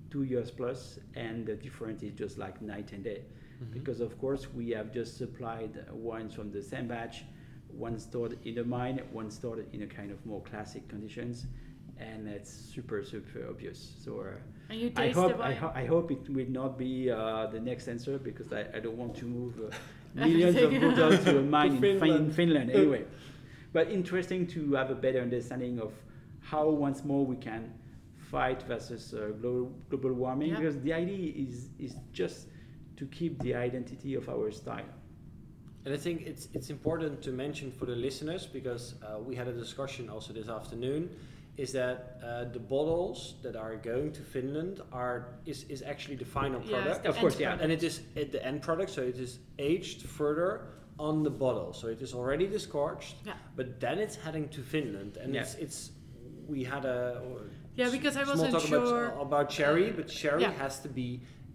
[0.10, 3.22] two years plus, and the difference is just like night and day.
[3.62, 3.72] Mhm.
[3.74, 7.26] Because of course we have just supplied uh, wines from the same batch,
[7.70, 11.46] one stored in a mine, one stored in a kind of more classic conditions,
[11.98, 13.80] and it's super super obvious.
[14.04, 14.12] So.
[14.22, 14.38] Uh,
[14.72, 15.58] And you I hope the I, wine.
[15.64, 18.98] ho- I hope it will not be uh, the next answer because I, I don't
[19.04, 19.70] want to move uh,
[20.28, 20.90] millions of Everything.
[20.92, 22.26] bottles to a mine in, Fin- Finland.
[22.28, 23.06] in Finland anyway.
[23.74, 25.92] But interesting to have a better understanding of
[26.42, 27.72] how once more we can
[28.18, 30.58] fight versus uh, global, global warming Yeah.
[30.58, 32.48] because the idea is is just
[32.98, 34.90] to keep the identity of our style.
[35.86, 39.48] And I think it's it's important to mention for the listeners because uh, we had
[39.48, 41.10] a discussion also this afternoon,
[41.60, 46.26] is that uh, the bottles that are going to Finland are is, is actually the
[46.40, 47.58] final Yeah, product, the Of course, yeah.
[47.62, 50.62] and it is at the end product, so it is aged further
[50.98, 53.34] on the bottle, so it is already disgorged, Yeah.
[53.58, 55.42] but then it's heading to Finland, and Yeah.
[55.42, 55.92] it's it's
[56.48, 57.22] we had a
[57.76, 60.54] Yeah, because I wasn't talk sure- about, about sherry, but sherry Yeah.
[60.64, 61.10] has to be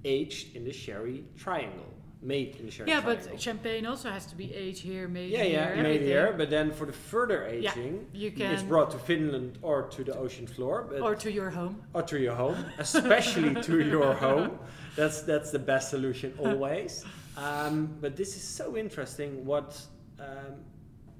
[0.04, 1.90] aged in the sherry triangle,
[2.24, 5.72] made in Sherry Yeah, but champagne also has to be aged here, made yeah, here,
[5.76, 6.34] yeah, made here.
[6.36, 10.16] But then for the further aging, Yeah, You it's brought to Finland or to the
[10.16, 11.82] ocean floor, or to your home.
[11.92, 14.58] or to your home, especially to your home.
[14.96, 17.04] That's that's the best solution always.
[17.36, 19.80] Um, but this is so interesting what
[20.20, 20.54] um,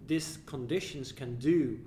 [0.06, 1.80] these conditions can do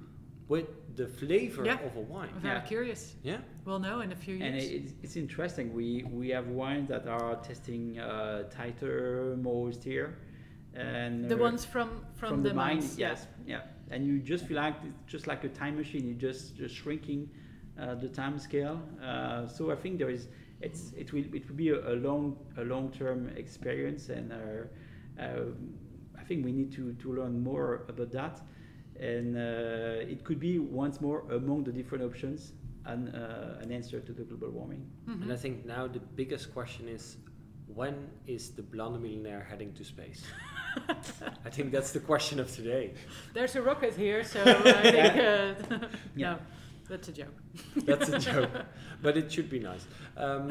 [0.50, 1.86] with the flavor Yeah.
[1.86, 2.30] of a wine.
[2.36, 2.62] I'm very Yeah.
[2.74, 3.16] curious.
[3.24, 4.70] Yeah, We'll know in a few And years.
[4.70, 5.66] it, it's, it's interesting.
[5.74, 10.08] We we have wines that are testing uh, tighter, more austere,
[10.74, 12.78] and the ones from from, from the, the mine.
[12.78, 12.98] mines.
[12.98, 13.62] Yes, yeah.
[13.92, 16.04] And you just feel like it's just like a time machine.
[16.08, 17.30] You're just just shrinking
[17.80, 18.78] uh, the time scale.
[19.02, 20.28] Uh, so I think there is.
[20.62, 24.38] It's it will it will be a, a long a long term experience, and uh,
[25.22, 25.46] uh,
[26.20, 28.42] I think we need to to learn more about that.
[29.00, 32.54] And uh, it could be once more among the different options
[32.86, 34.86] an uh, an answer to the global warming.
[35.08, 35.22] Mhm.
[35.24, 37.18] and I think now the biggest question is.
[37.76, 40.24] When is the Blanc des Millénaires heading to space?
[41.46, 42.94] I think that's the question of today.
[43.34, 44.40] There's a rocket here, so
[44.82, 46.32] I think uh, Yeah.
[46.34, 46.38] no,
[46.90, 47.36] that's a joke.
[47.86, 48.50] That's a joke,
[49.04, 49.86] but it should be nice.
[50.16, 50.50] Um,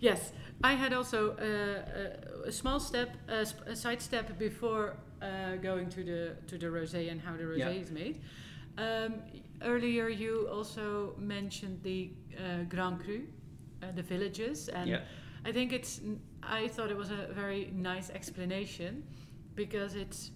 [0.00, 4.96] Yes, I had also uh, a, a small step, a, sp- a side step before
[5.22, 7.70] uh, going to the to the rosé and how the rosé Yeah.
[7.82, 8.20] is made.
[8.78, 9.14] Um,
[9.62, 13.22] earlier, you also mentioned the uh, Grand Cru,
[13.82, 15.00] uh, the villages, and yeah.
[15.44, 16.00] I think it's.
[16.42, 19.02] I thought it was a very nice explanation
[19.54, 20.30] because it's.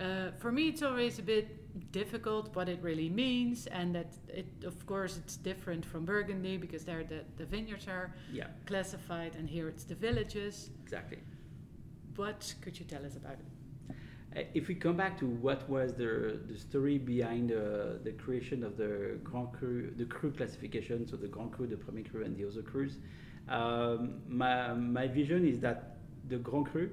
[0.00, 1.46] Uh, for me, it's always a bit
[1.92, 6.84] difficult what it really means, and that it, of course, it's different from Burgundy because
[6.84, 8.46] there the, the vineyards are Yeah.
[8.66, 10.70] classified, and here it's the villages.
[10.82, 11.18] Exactly.
[12.16, 13.46] What could you tell us about it?
[14.34, 18.62] Uh, If we come back to what was the, the story behind the, the creation
[18.64, 22.36] of the Grand Cru, the Cru classification, so the Grand Cru, the Premier Cru, and
[22.36, 22.94] the other crus,
[23.48, 25.96] um, my, my vision is that
[26.28, 26.88] the Grand Cru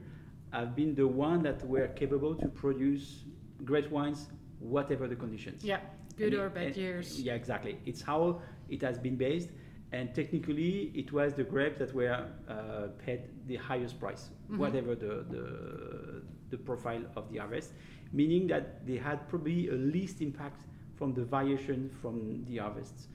[0.51, 3.23] have been the one that were capable to produce
[3.63, 4.27] great wines,
[4.59, 5.63] whatever the conditions.
[5.63, 5.79] Yeah,
[6.17, 7.21] good And or it- bad and- years.
[7.21, 7.77] Yeah, exactly.
[7.85, 9.49] It's how it has been based,
[9.91, 14.57] and technically, it was the grapes that were uh, paid the highest price, Mhm.
[14.57, 16.18] whatever the, the
[16.49, 17.73] the profile of the harvest,
[18.13, 20.61] meaning that they had probably a least impact
[20.95, 23.07] from the variation from the harvests.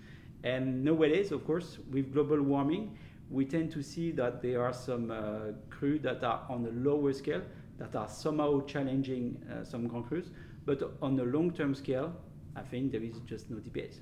[0.42, 2.96] And nowadays, of course, with global warming,
[3.30, 7.12] we tend to see that there are some uh, crude that are on a lower
[7.12, 7.42] scale
[7.78, 10.26] that are somehow challenging uh, some Grand Crus,
[10.64, 12.14] but on a long-term scale,
[12.56, 14.00] I think there is just no debate.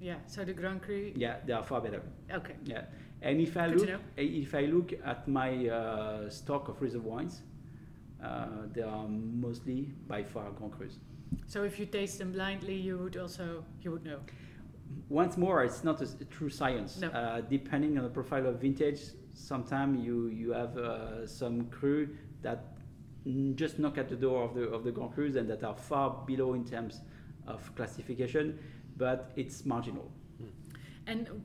[0.00, 1.12] Yeah, so the Grand Cru.
[1.14, 2.02] Yeah, they are far better.
[2.32, 2.54] Okay.
[2.64, 2.82] Yeah,
[3.22, 7.42] and if I Good look, if I look at my uh, stock of reserve wines,
[8.22, 10.98] uh, they are mostly by far Grand Crus.
[11.46, 14.20] So if you taste them blindly, you would also you would know.
[15.08, 16.98] Once more, it's not a true science.
[17.00, 17.08] No.
[17.08, 19.00] Uh, depending on the profile of vintage,
[19.34, 22.08] sometimes you you have uh, some cru
[22.42, 22.76] that
[23.26, 25.76] mm, just knock at the door of the of the Grand Crus and that are
[25.76, 27.00] far below in terms
[27.46, 28.58] of classification,
[28.96, 30.10] but it's marginal.
[31.06, 31.42] And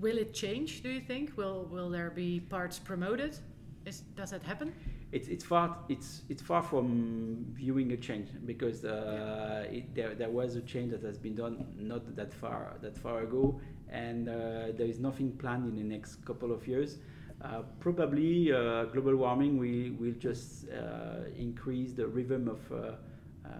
[0.00, 0.82] will it change?
[0.82, 1.36] Do you think?
[1.36, 3.38] Will will there be parts promoted?
[3.84, 4.72] Is does that happen?
[5.14, 10.28] It's it's far it's it's far from viewing a change because uh, it, there there
[10.30, 14.32] was a change that has been done not that far that far ago, and uh,
[14.78, 16.98] there is nothing planned in the next couple of years.
[17.40, 23.50] Uh, probably uh, global warming will will just uh, increase the rhythm of uh, uh,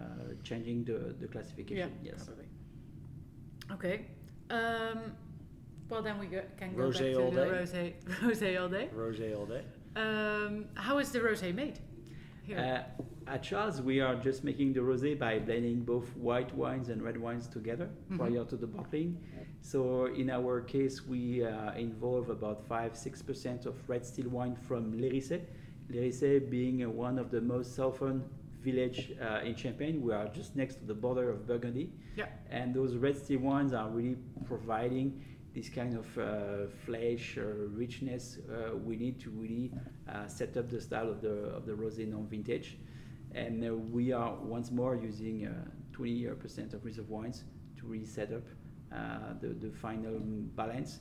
[0.43, 1.91] changing the, the classification.
[2.03, 2.25] yes.
[2.25, 2.45] probably.
[3.71, 4.05] Okay.
[4.49, 5.13] Um,
[5.89, 7.51] well, then we go, can go Rosé back all to the day.
[7.51, 8.89] rosé, rosé all day.
[8.93, 9.63] Rosé all day.
[9.95, 11.79] Um, how is the rosé made?
[12.43, 12.85] Here.
[13.27, 17.01] Uh, at Charles, we are just making the rosé by blending both white wines and
[17.01, 18.17] red wines together Mhm.
[18.17, 19.17] prior to the bottling.
[19.61, 24.55] So in our case, we uh, involve about five six percent of red still wine
[24.55, 25.41] from Les Riceys.
[25.89, 28.23] Lérissé being uh, one of the most southern
[28.61, 30.01] village uh, in Champagne.
[30.01, 31.89] We are just next to the border of Burgundy.
[32.15, 32.27] Yeah.
[32.49, 35.21] And those red still wines are really providing
[35.55, 39.71] this kind of uh, flesh or richness uh, we need to really
[40.11, 42.77] uh, set up the style of the of the rosé non-vintage.
[43.33, 45.51] And uh, we are once more using uh,
[45.97, 47.43] 20% of reserve wines
[47.77, 48.43] to really set up
[48.93, 50.19] uh, the, the final
[50.55, 50.99] balance.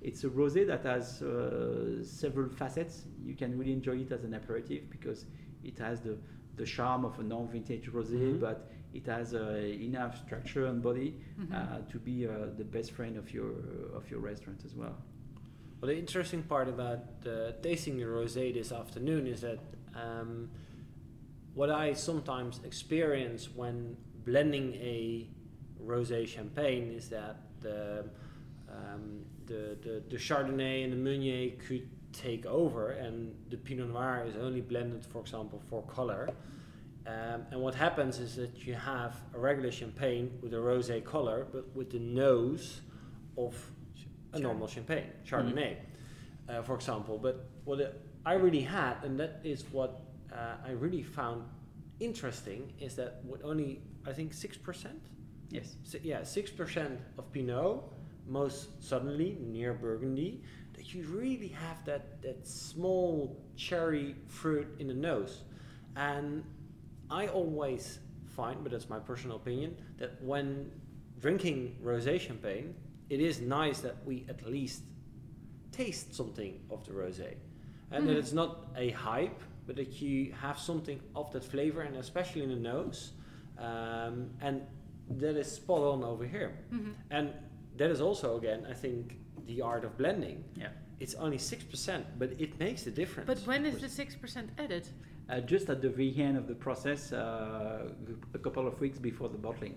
[0.00, 3.04] It's a rosé that has uh, several facets.
[3.22, 5.26] You can really enjoy it as an aperitif because
[5.62, 6.16] it has the,
[6.56, 8.40] the charm of a non-vintage rosé, Mhm.
[8.40, 9.38] but it has uh,
[9.88, 11.52] enough structure and body Mhm.
[11.52, 13.50] uh, to be uh, the best friend of your
[13.98, 14.96] of your restaurant as well.
[15.80, 19.58] Well, the interesting part about uh, tasting the rosé this afternoon is that
[19.94, 20.48] um,
[21.54, 25.28] what I sometimes experience when blending a
[25.84, 28.04] rosé champagne is that the
[28.76, 34.24] um, the, the the Chardonnay and the Meunier could take over, and the Pinot Noir
[34.26, 36.28] is only blended, for example, for color.
[37.06, 41.46] Um, and what happens is that you have a regular champagne with a rosé color,
[41.52, 42.80] but with the nose
[43.36, 43.54] of
[44.32, 45.76] a normal champagne, Chardonnay,
[46.48, 47.18] uh, for example.
[47.18, 50.00] But what it, I really had, and that is what
[50.32, 51.44] uh, I really found
[52.00, 55.00] interesting, is that with only I think six percent,
[55.50, 55.76] Yes.
[55.84, 57.82] si- yeah, six percent of Pinot,
[58.26, 64.94] most suddenly near Burgundy, that you really have that that small cherry fruit in the
[64.94, 65.42] nose,
[65.96, 66.42] and
[67.14, 68.00] I always
[68.36, 70.70] find, but that's my personal opinion, that when
[71.20, 72.74] drinking rosé champagne,
[73.08, 74.82] it is nice that we at least
[75.70, 77.30] taste something of the rosé,
[77.92, 78.18] and that Mhm.
[78.22, 82.48] it's not a hype, but that you have something of that flavor, and especially in
[82.48, 83.12] the nose,
[83.58, 84.62] um, and
[85.22, 86.52] that is spot on over here.
[86.72, 86.94] Mhm.
[87.10, 87.26] And
[87.76, 89.04] that is also again, I think,
[89.46, 90.38] the art of blending.
[90.56, 90.70] Yeah.
[91.00, 93.26] It's only six percent, but it makes a difference.
[93.26, 94.88] But when is the six percent added?
[95.28, 97.88] Uh, just at the very end of the process, uh,
[98.34, 99.74] a couple of weeks before the bottling,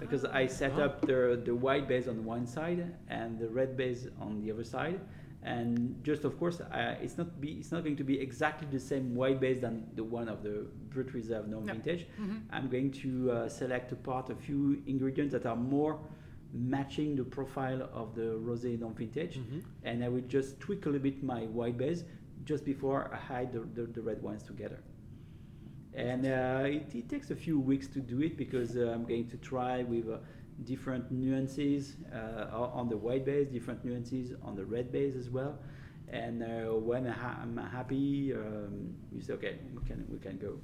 [0.00, 0.86] because I set Ah.
[0.86, 4.64] up the the white base on one side and the red base on the other
[4.64, 4.98] side,
[5.44, 8.80] and just of course, uh, it's not be it's not going to be exactly the
[8.80, 11.72] same white base than the one of the Brut Reserve non No.
[11.72, 12.08] vintage.
[12.18, 12.40] Mhm.
[12.50, 16.00] I'm going to uh, select apart a few ingredients that are more
[16.52, 19.62] matching the profile of the rosé non vintage, Mhm.
[19.84, 22.02] and I will just tweak a little bit my white base
[22.44, 24.80] just before I hide the, the, the red wines together.
[25.94, 29.28] And uh, it, it takes a few weeks to do it because uh, I'm going
[29.28, 30.18] to try with uh,
[30.64, 35.58] different nuances uh, on the white base, different nuances on the red base as well.
[36.08, 40.58] And uh, when I I'm happy, um, you say, okay, we can we can go.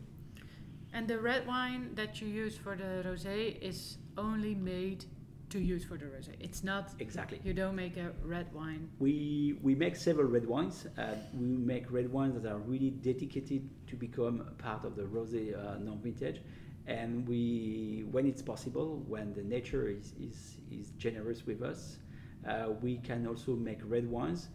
[0.93, 5.05] And the red wine that you use for the rosé is only made
[5.51, 6.35] to use for the rosé.
[6.41, 6.91] It's not.
[6.99, 7.41] Exactly.
[7.45, 8.89] You don't make a red wine.
[8.99, 10.87] We we make several red wines.
[10.99, 15.55] Uh, we make red wines that are really dedicated to become part of the rosé
[15.55, 16.43] uh, non-vintage,
[16.87, 21.99] and we when it's possible, when the nature is is, is generous with us,
[22.49, 24.49] uh, we can also make red wines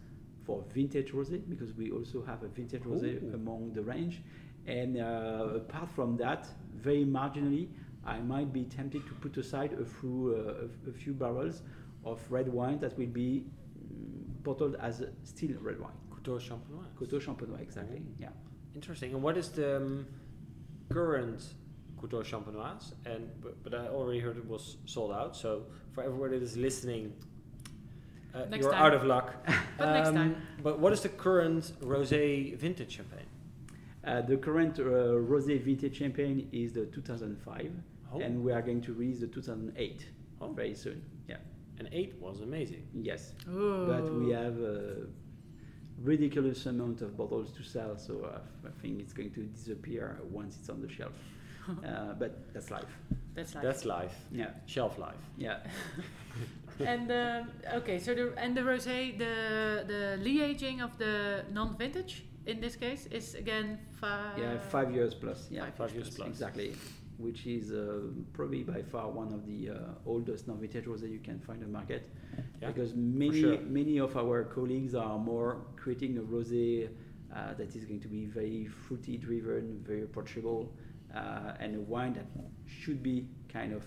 [0.44, 4.22] for vintage rosé because we also have a vintage rosé among the range.
[4.66, 7.68] And uh, apart from that, very marginally,
[8.04, 11.62] I might be tempted to put aside a few, uh, a, a few barrels
[12.04, 15.92] of red wine that will be mm, bottled as a still red wine.
[16.10, 16.86] Coteaux Champenois.
[16.98, 18.02] Coteaux Champenois, exactly.
[18.18, 18.28] Yeah.
[18.74, 19.12] Interesting.
[19.14, 20.06] And what is the um,
[20.88, 21.42] current
[22.00, 22.92] Coteaux Champenois?
[23.06, 25.36] And but, but I already heard it was sold out.
[25.36, 27.12] So for everybody that is listening,
[28.34, 28.82] uh, Next you're time.
[28.82, 29.34] out of luck.
[29.78, 30.36] But next time.
[30.62, 33.26] But what is the current rosé vintage champagne?
[34.04, 37.70] Uh, the current uh, rosé vintage champagne is the 2005,
[38.14, 38.20] Oh.
[38.20, 40.06] and we are going to release the 2008
[40.40, 40.52] Oh.
[40.52, 41.02] very soon.
[41.28, 41.36] Yeah.
[41.78, 42.86] And eight was amazing.
[42.94, 43.32] Yes.
[43.48, 43.86] Ooh.
[43.86, 45.06] But we have a
[46.02, 48.28] ridiculous amount of bottles to sell, so
[48.66, 51.12] I think it's going to disappear once it's on the shelf.
[51.86, 52.92] uh, but that's life.
[53.34, 53.62] That's like.
[53.64, 54.14] That's life.
[54.32, 54.50] Yeah.
[54.66, 55.22] Shelf life.
[55.38, 55.58] Yeah.
[56.84, 62.60] and um, okay, so the and the rosé, the the liaging of the non-vintage in
[62.60, 64.38] this case is again five.
[64.38, 65.46] yeah, five years plus.
[65.50, 66.28] Yeah, Five Five years plus.
[66.28, 66.74] exactly.
[67.26, 68.00] Which is uh,
[68.32, 69.76] probably by far one of the uh,
[70.12, 72.02] oldest non-vintage rosé you can find on the market.
[72.60, 73.58] Yeah, because many sure.
[73.80, 76.88] many of our colleagues are more creating a rosé
[77.34, 80.72] uh, that is going to be very fruity driven, very approachable,
[81.14, 82.26] uh, and a wine that
[82.66, 83.84] should be kind of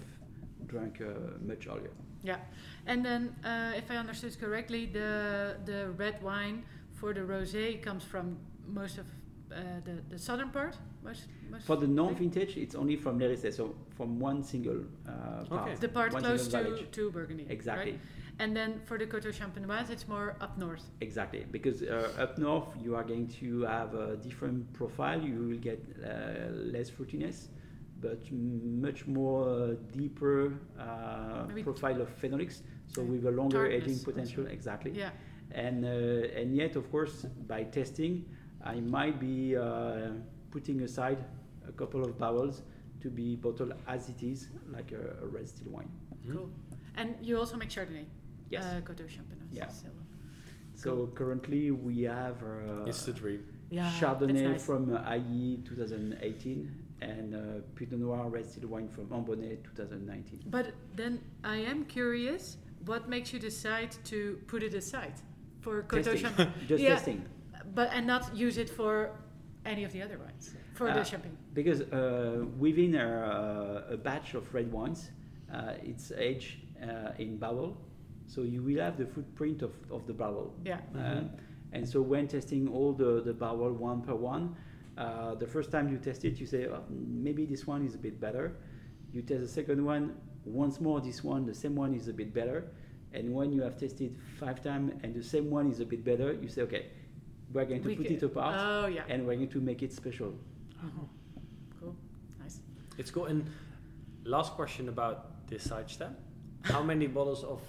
[0.67, 1.91] drunk uh, much earlier.
[2.24, 2.39] Yeah,
[2.88, 6.63] and then uh, if I understood correctly, the the red wine
[7.00, 9.06] for the rosé comes from most of
[9.51, 10.77] uh, the the southern part.
[11.03, 15.43] Most, most For the non-vintage, it's only from Les Riceys, so from one single uh,
[15.45, 15.69] part.
[15.69, 15.75] Okay.
[15.75, 17.45] the part one close to, to Burgundy.
[17.49, 17.91] Exactly.
[17.91, 17.99] Right?
[18.39, 20.84] And then for the Coteau Champenoise, it's more up north.
[20.99, 25.21] Exactly, because uh, up north you are going to have a different profile.
[25.21, 27.47] You will get uh, less fruitiness,
[28.01, 32.62] but much more uh, deeper uh, profile of phenolics.
[32.88, 34.12] So with a longer Tartness aging also.
[34.12, 34.91] potential, exactly.
[34.91, 35.12] Yeah.
[35.51, 38.25] And uh, and yet, of course, by testing,
[38.65, 40.10] I might be uh,
[40.51, 41.23] putting aside
[41.67, 42.63] a couple of barrels
[43.01, 45.89] to be bottled as it is, like a, a red still wine.
[46.25, 46.34] Hmm?
[46.34, 46.49] Cool.
[46.97, 48.06] And you also make Chardonnay.
[48.49, 48.63] Yes.
[48.65, 49.51] Uh, Coteau Champenoise.
[49.51, 49.67] Yeah.
[49.67, 49.88] So,
[50.75, 52.41] So currently we have.
[52.43, 53.43] Uh, It's the dream.
[53.69, 53.91] yeah.
[53.99, 54.65] Chardonnay that's nice.
[54.65, 57.39] from uh, IE 2018 and uh,
[57.75, 60.44] Pinot Noir red still wine from Ambonnay 2019.
[60.48, 65.13] But then I am curious, what makes you decide to put it aside
[65.62, 66.17] for Coteau Testing.
[66.21, 66.54] Champagne?
[66.67, 66.90] Just Yeah.
[66.96, 67.25] testing.
[67.74, 69.12] But and not use it for
[69.66, 71.38] any of the other wines for Uh, the champagne.
[71.54, 75.10] Because uh, within a, a batch of red wines,
[75.54, 77.78] uh, it's aged uh, in barrel,
[78.28, 80.54] so you will have the footprint of, of the barrel.
[80.66, 80.80] Yeah.
[80.94, 81.30] Uh, Mhm.
[81.72, 84.56] And so when testing all the, the barrel one per one,
[84.98, 87.98] uh, the first time you test it, you say, oh, maybe this one is a
[87.98, 88.56] bit better.
[89.12, 92.34] You test the second one, once more, this one, the same one is a bit
[92.34, 92.72] better.
[93.12, 96.32] And when you have tested five times and the same one is a bit better,
[96.34, 96.86] you say, okay,
[97.56, 99.03] we're going to We put ca- it apart Oh yeah.
[99.08, 100.33] and we're going to make it special.
[100.83, 101.10] Oh,
[101.79, 101.95] cool.
[102.39, 102.60] Nice.
[102.97, 103.25] It's cool.
[103.25, 103.49] And
[104.25, 106.19] last question about this side step:
[106.63, 107.62] How many bottles of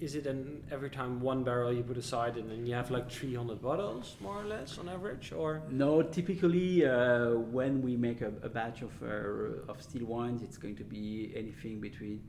[0.00, 0.26] is it?
[0.26, 4.16] An every time one barrel you put aside, and then you have like 300 bottles,
[4.20, 8.82] more or less, on average, or No, typically uh, when we make a, a batch
[8.82, 12.22] of, uh, of still wines, it's going to be anything between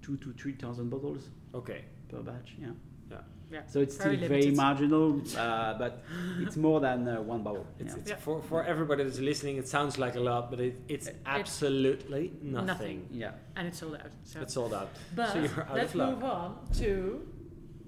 [0.00, 2.54] two to three thousand bottles okay, per batch.
[2.58, 2.68] Yeah.
[3.52, 3.60] Yeah.
[3.66, 4.56] So it's Very still very limited.
[4.56, 6.02] marginal, uh, but
[6.40, 7.66] it's more than uh, one barrel.
[7.78, 8.00] it's, yeah.
[8.00, 8.16] it's Yeah.
[8.16, 9.56] for for everybody that's listening.
[9.58, 12.66] It sounds like a lot, but it, it's absolutely nothing.
[12.66, 13.06] nothing.
[13.10, 13.32] yeah.
[13.56, 14.12] And it's sold out.
[14.24, 14.40] So.
[14.40, 14.88] It's sold out.
[15.14, 17.20] but so you're out let's of move on to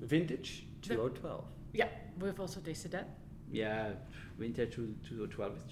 [0.01, 1.45] Vintage The- 2012.
[1.73, 1.89] yeah.
[2.21, 3.09] We've also tasted that.
[3.51, 3.93] Yeah,
[4.39, 5.63] vintage to 2012 is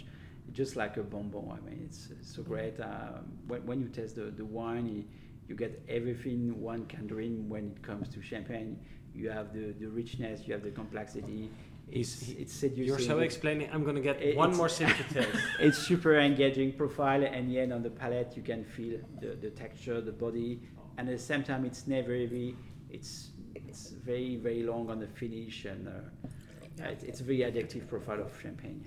[0.52, 1.50] just like a bonbon.
[1.56, 2.80] I mean, it's, it's so great.
[2.80, 5.04] Um, when, when you taste the, the wine, you,
[5.48, 8.78] you get everything one can dream when it comes to champagne.
[9.14, 11.50] You have the, the richness, you have the complexity.
[11.90, 12.84] It's, it's seducing.
[12.86, 13.68] You're so explaining.
[13.72, 14.94] I'm gonna get It- one more taste.
[15.60, 20.00] it's super engaging profile and yet on the palate you can feel the, the texture
[20.00, 20.60] the body
[20.96, 22.56] and at the same time it's never heavy
[22.90, 27.86] it's it's very very long on the finish and uh, it's, it's a very addictive
[27.88, 28.84] profile of champagne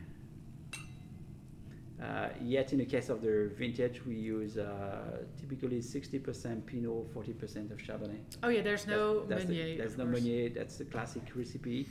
[2.02, 7.72] uh, yet in the case of the vintage we use uh, typically 60% pinot 40%
[7.72, 8.62] of chardonnay Oh yeah.
[8.62, 9.66] There's no that's, that's Meunier.
[9.66, 10.22] The, there's no course.
[10.22, 10.50] Meunier.
[10.50, 11.88] That's the classic recipe.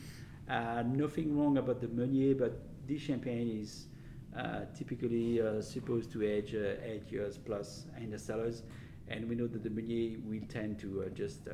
[0.48, 3.86] Uh, nothing wrong about the Meunier, but this champagne is
[4.36, 8.62] uh, typically uh, supposed to age uh, eight years plus in the cellars,
[9.08, 11.52] and we know that the Meunier will tend to uh, just uh,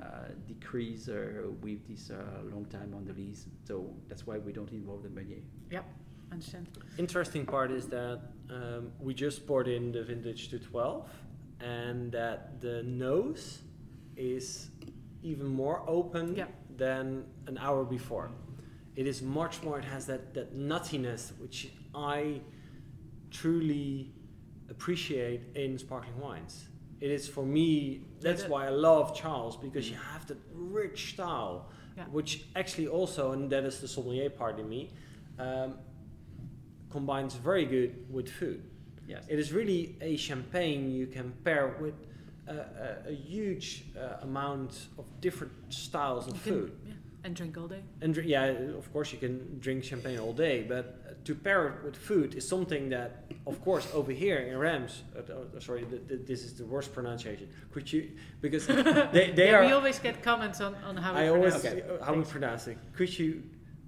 [0.00, 2.14] uh, decrease uh, with this uh,
[2.52, 3.46] long time on the lees.
[3.64, 5.42] So that's why we don't involve the Meunier.
[5.70, 5.84] Yep.
[6.30, 6.68] Understand.
[6.98, 8.20] Interesting part is that
[8.50, 11.08] um, we just poured in the vintage to 12,
[11.60, 13.62] and that the nose
[14.16, 14.70] is
[15.22, 16.46] even more open Yeah.
[16.76, 18.30] than an hour before.
[18.96, 19.78] It is much more.
[19.78, 22.40] It has that that nuttiness, which I
[23.30, 24.12] truly
[24.70, 26.68] appreciate in sparkling wines.
[27.00, 28.02] It is for me.
[28.20, 32.04] That's why I love Charles because you have that rich style, Yeah.
[32.10, 34.92] which actually also, and that is the sommelier part in me.
[35.38, 35.78] Um,
[36.90, 38.62] combines very good with food.
[39.06, 39.24] Yes.
[39.28, 41.94] It is really a champagne you can pair with
[42.46, 42.52] a,
[43.06, 46.72] a, a huge uh, amount of different styles of can- food.
[46.86, 46.92] yeah.
[47.24, 47.82] And drink all day.
[48.00, 51.66] And dr- yeah, of course you can drink champagne all day, but uh, to pair
[51.68, 55.84] it with food is something that, of course, over here in Rams, uh, uh, sorry,
[55.84, 57.48] th- th- this is the worst pronunciation.
[57.72, 58.66] Could you, because
[59.12, 59.64] they, they yeah, are.
[59.66, 62.66] we always get comments on, on how we I always pronounce uh, how we pronounce
[62.68, 62.78] it.
[62.94, 63.42] Could you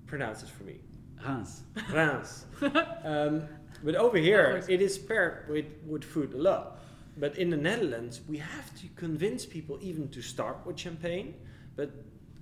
[0.09, 0.81] pronounce it for me?
[1.27, 1.63] Reims.
[1.93, 2.47] Reims.
[3.05, 3.43] um,
[3.83, 6.79] but over here, it is paired with, with food a lot.
[7.17, 11.35] But in the Netherlands, we have to convince people even to start with champagne,
[11.77, 11.91] but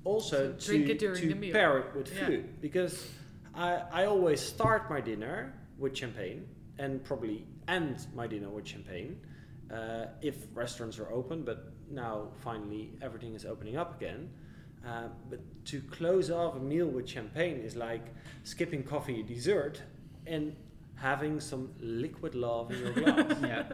[0.04, 1.52] also To drink to, it during to the meal.
[1.52, 2.26] pair it with Yeah.
[2.26, 2.60] food.
[2.60, 3.08] Because
[3.54, 6.46] I, I always start my dinner with champagne
[6.78, 9.20] and probably end my dinner with champagne
[9.72, 11.42] uh, if restaurants are open.
[11.44, 14.30] But now, finally, everything is opening up again.
[14.88, 18.06] Uh, but to close off a meal with champagne is like
[18.44, 19.82] skipping coffee dessert
[20.26, 20.56] and
[20.94, 23.36] having some liquid love in your glass.
[23.42, 23.64] yeah.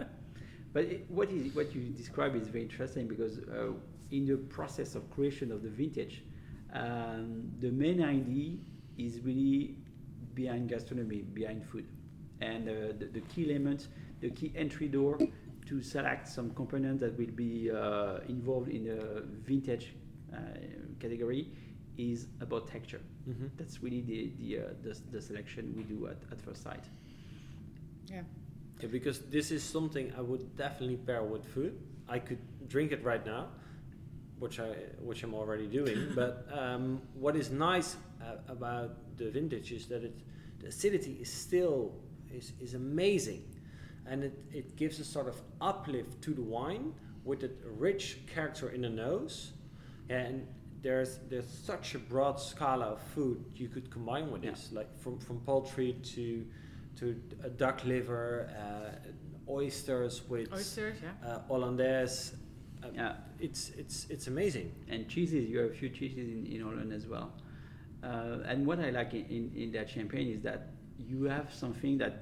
[0.72, 3.72] But it, what is what you describe is very interesting because uh,
[4.10, 6.24] in the process of creation of the vintage,
[6.72, 8.56] um, the main idea
[8.98, 9.76] is really
[10.34, 11.86] behind gastronomy, behind food,
[12.40, 13.86] and uh, the, the key element,
[14.20, 15.18] the key entry door
[15.66, 19.94] to select some component that will be uh, involved in the vintage
[20.32, 20.38] uh,
[21.01, 21.49] category
[21.97, 23.01] is about texture.
[23.28, 23.51] Mhm.
[23.57, 26.84] That's really the the, uh, the, the selection we do at, at first sight.
[28.11, 28.22] Yeah.
[28.80, 31.78] Yeah, because this is something I would definitely pair with food.
[32.09, 33.49] I could drink it right now,
[34.38, 34.70] which I
[35.01, 36.12] which I'm already doing.
[36.14, 40.14] but um, what is nice uh, about the vintage is that it
[40.61, 41.95] the acidity is still
[42.32, 43.45] is, is amazing,
[44.07, 46.92] and it, it gives a sort of uplift to the wine
[47.24, 49.53] with a rich character in the nose,
[50.11, 50.47] and
[50.85, 54.51] there's there's such a broad scala of food you could combine with Yeah.
[54.51, 56.47] this, like from from poultry to
[56.99, 57.05] to
[57.43, 61.28] a duck liver, uh, oysters with Oysters, yeah.
[61.28, 62.37] uh, hollandaise.
[62.82, 63.16] Uh, Yeah.
[63.41, 64.68] It's it's it's amazing.
[64.93, 65.49] and cheeses.
[65.51, 67.32] You have a few cheeses in, in Holland as well.
[68.03, 70.61] Uh, and what I like in, in, in that champagne is that
[70.99, 72.14] you have something that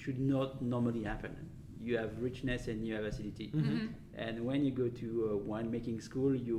[0.00, 1.36] should not normally happen.
[1.82, 3.50] You have richness and you have acidity.
[3.52, 3.88] Mhm.
[4.14, 6.58] And when you go to uh, winemaking school, you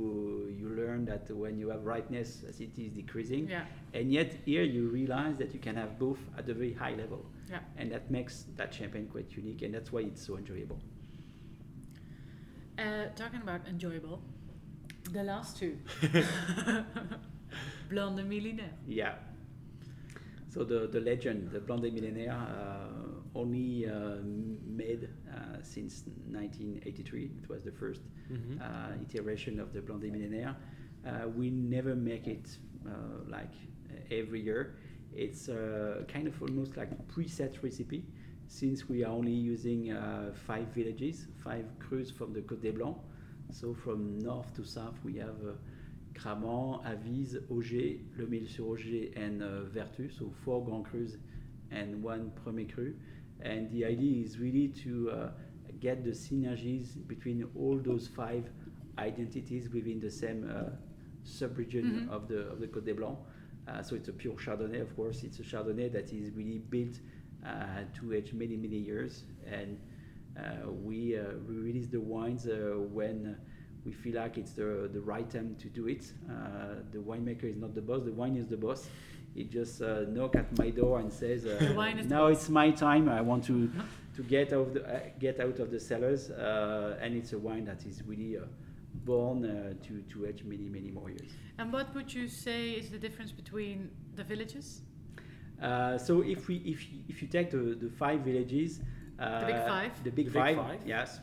[0.60, 3.48] you learn that when you have ripeness, acidity is decreasing.
[3.48, 3.64] Yeah.
[3.94, 7.24] And yet here you realize that you can have both at a very high level,
[7.50, 7.60] Yeah.
[7.78, 10.78] and that makes that champagne quite unique, and that's why it's so enjoyable.
[12.78, 14.20] Uh, talking about enjoyable,
[15.12, 15.78] the last two.
[17.90, 18.74] Blanc des Millénaires.
[18.86, 19.14] Yeah.
[20.54, 22.86] So the, the legend, the Blonde Millénaire, uh,
[23.34, 24.18] only uh,
[24.64, 27.24] made uh, since 1983.
[27.42, 28.60] It was the 1st Mhm.
[28.60, 30.54] uh, iteration of the Blanc des Millénaires.
[31.04, 32.90] Uh, we never make it uh,
[33.28, 33.52] like
[34.12, 34.76] every year.
[35.12, 38.04] It's uh, kind of almost like a preset recipe
[38.46, 43.00] since we are only using uh, five villages, five crus from the Côte des Blancs.
[43.50, 45.52] So from north to south, we have uh,
[46.14, 50.16] Cramant, Avize, Oger, Le Mesnil-sur-Oger, and uh, Vertus.
[50.18, 51.16] So four Grand Crus
[51.70, 52.94] and one Premier Cru.
[53.40, 55.30] And the idea is really to uh,
[55.80, 58.44] get the synergies between all those five
[58.98, 60.70] identities within the same uh,
[61.24, 62.10] sub-region Mhm.
[62.10, 63.18] of the of the Côte des Blancs.
[63.66, 65.24] Uh, so it's a pure Chardonnay, of course.
[65.24, 67.00] It's a Chardonnay that is really built
[67.44, 69.78] uh, to age many many years, and
[70.38, 73.34] uh, we uh, we release the wines uh, when uh,
[73.84, 76.12] we feel like it's the the right time to do it.
[76.28, 78.88] Uh, the winemaker is not the boss; the wine is the boss.
[79.34, 82.26] He just uh, knock at my door and says, uh, The wine is the "Now
[82.28, 83.08] it's my time.
[83.08, 83.70] I want to
[84.16, 87.38] to get out of the, uh, get out of the cellars." Uh, and it's a
[87.38, 88.42] wine that is really uh,
[89.04, 91.32] born uh, to to age many many more years.
[91.58, 94.82] And what would you say is the difference between the villages?
[95.62, 98.80] Uh, so if we if you, if you take the, the five villages,
[99.18, 99.92] uh, big five?
[100.04, 100.80] the big, The big five, five.
[100.86, 101.20] yes.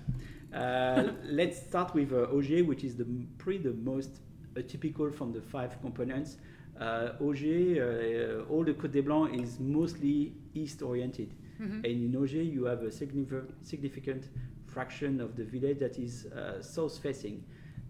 [0.53, 3.05] Uh, let's start with uh, Oger, which is the
[3.37, 4.09] probably the most
[4.57, 6.37] uh, typical from the five components.
[6.79, 11.75] Uh, Oger, uh, all the Côte des Blancs is mostly east oriented, Mhm.
[11.75, 14.29] and in Oger you have a significant significant
[14.65, 17.43] fraction of the village that is uh, south facing.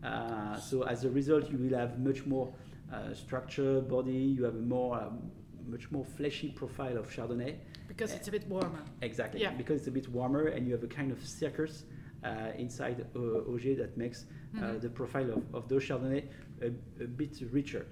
[0.03, 2.53] Uh, so as a result, you will have much more
[2.91, 4.12] uh, structure, body.
[4.38, 5.32] You have a more um,
[5.68, 7.55] much more fleshy profile of Chardonnay.
[7.88, 8.84] Because it's a bit warmer.
[9.01, 9.53] Exactly, Yeah.
[9.55, 11.86] because it's a bit warmer and you have a kind of circus
[12.58, 13.20] inside uh,
[13.52, 14.26] Oger that makes
[14.58, 14.82] uh, Mhm.
[14.82, 16.24] the profile of, of those Chardonnay
[16.62, 16.68] a,
[17.04, 17.86] a bit richer.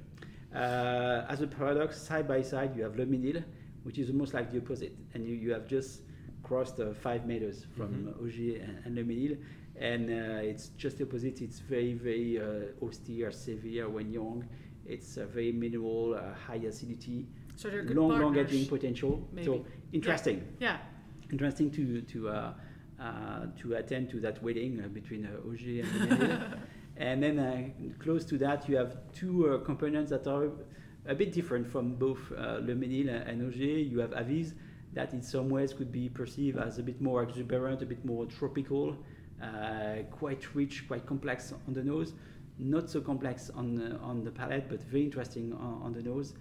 [0.54, 3.44] Uh, as a paradox, side by side, you have Le Mesnil,
[3.84, 6.02] which is almost like the opposite, and you, you have just
[6.44, 8.22] crossed uh, five meters from Mhm.
[8.22, 9.38] Oger and, and Le Mesnil,
[9.76, 11.42] and uh, it's just the opposite.
[11.42, 14.44] It's very, very uh, austere, severe when young.
[14.86, 19.28] It's uh, very minimal, uh, high acidity, So long, long aging potential.
[19.44, 20.78] So interesting Yeah.
[21.32, 22.54] interesting to to uh, uh,
[23.62, 26.60] to attend to that wedding uh, between uh, Oger and Benedil.
[26.98, 30.50] and then uh, close to that, you have two uh, components that are
[31.08, 33.64] a bit different from both uh, Le and Oger.
[33.64, 34.54] You have Avize
[34.94, 38.26] that in some ways could be perceived as a bit more exuberant, a bit more
[38.26, 38.98] tropical,
[39.42, 42.14] uh, quite rich, quite complex on the nose.
[42.58, 46.34] Not so complex on the, on the palate, but very interesting on, on the nose.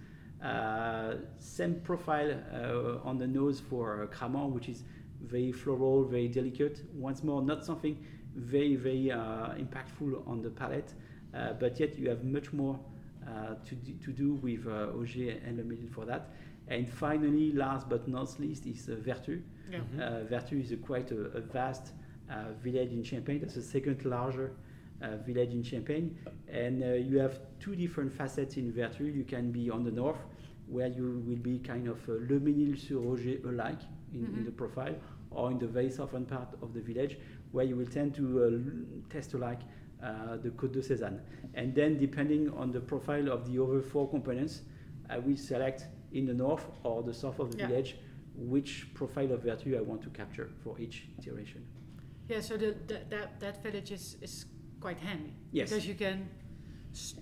[0.43, 4.83] Uh, same profile uh, on the nose for uh, Cramant, which is
[5.21, 6.83] very floral, very delicate.
[6.93, 7.97] Once more, not something
[8.35, 10.93] very, very uh, impactful on the palate,
[11.33, 12.79] uh, but yet you have much more
[13.27, 16.31] uh, to, do, to do with uh, Oger and Le Mesnil for that.
[16.67, 19.41] And finally, last but not least, is uh, Vertus.
[19.71, 19.79] Yeah.
[19.79, 19.99] Mhm.
[19.99, 21.93] Uh, Vertus is a quite a, a vast
[22.29, 23.39] uh, village in Champagne.
[23.39, 24.51] That's the second larger
[25.01, 26.17] uh, village in Champagne.
[26.47, 29.13] And uh, you have two different facets in Vertus.
[29.15, 30.19] You can be on the north,
[30.67, 33.81] where you will be kind of uh, Le Mesnil-sur-Oger alike
[34.13, 34.45] in, in Mhm.
[34.45, 34.95] the profile,
[35.31, 37.17] or in the very southern part of the village,
[37.51, 39.61] where you will tend to uh, test alike
[40.01, 41.19] uh, the Côte de Sézanne.
[41.53, 44.61] And then, depending on the profile of the other four components,
[45.09, 47.67] I will select in the north or the south of the Yeah.
[47.67, 47.95] village
[48.35, 51.61] which profile of Vertus I want to capture for each iteration.
[52.29, 54.45] Yeah, so the, the, that, that village is, is
[54.79, 55.33] quite handy.
[55.51, 55.69] Yes.
[55.69, 56.29] Because you can.
[56.93, 57.15] s-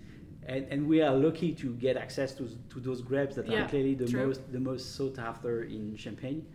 [0.48, 3.70] And, and we are lucky to get access to, to those grapes that Yeah, are
[3.70, 4.28] clearly the true.
[4.28, 6.46] most the most sought after in Champagne.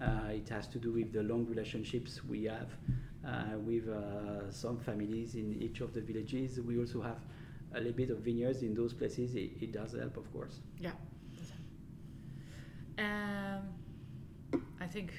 [0.00, 2.70] Uh, it has to do with the long relationships we have
[3.26, 6.58] uh, with uh, some families in each of the villages.
[6.60, 7.18] We also have
[7.74, 9.34] a little bit of vineyards in those places.
[9.34, 10.60] It, it does help, of course.
[10.78, 10.92] Yeah.
[12.98, 15.12] Um, I think.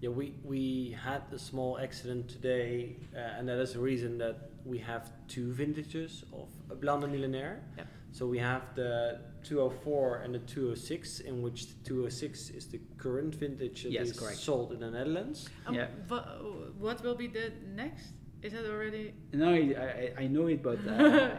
[0.00, 4.50] Yeah, we, we had a small accident today, uh, and that is the reason that
[4.64, 7.60] we have two vintages of a Blanc des Millénaires.
[7.78, 7.86] Yep.
[8.16, 13.34] So we have the 204 and the 206, in which the 206 is the current
[13.34, 14.38] vintage that Yes, is correct.
[14.38, 15.50] sold in the Netherlands.
[15.66, 15.88] Um, Yeah.
[16.08, 16.38] wha-
[16.78, 18.14] what will be the next?
[18.42, 19.12] Is it already?
[19.34, 19.60] No, I,
[20.18, 20.92] I, I know it, but uh,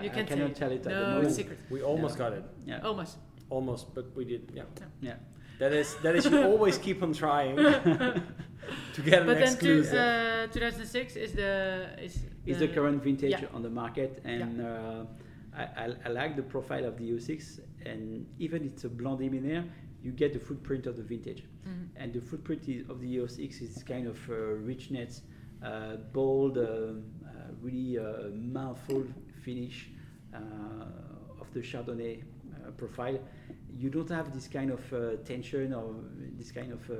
[0.04, 0.60] You I can't cannot say.
[0.60, 1.36] tell it at No, the it's moment.
[1.36, 1.60] secret.
[1.72, 2.24] We almost Yeah.
[2.30, 2.88] got it, Yeah.
[2.90, 3.18] Almost.
[3.50, 4.52] almost, but we did.
[4.54, 4.66] Yeah.
[5.02, 5.16] yeah.
[5.60, 7.56] that is that is you always keep on trying
[8.96, 11.52] to get an but then two, uh, 2006 is the
[12.06, 12.14] is
[12.46, 13.56] It's the current vintage yeah.
[13.56, 15.06] on the market, and uh,
[15.58, 17.60] I, I, I like the profile of the 06.
[17.86, 19.66] And even it's a Blanc des Millénaires,
[20.04, 21.44] you get the footprint of the vintage.
[21.66, 21.90] Mhm.
[21.96, 24.34] And the footprint is, of the 06 is kind of uh,
[24.72, 25.24] richness,
[25.64, 26.94] uh, bold, uh, uh,
[27.62, 29.04] really uh, mouthful
[29.44, 29.90] finish
[30.34, 30.38] uh,
[31.42, 33.20] of the Chardonnay uh, profile.
[33.78, 35.96] You don't have this kind of uh, tension or
[36.38, 36.94] this kind of uh,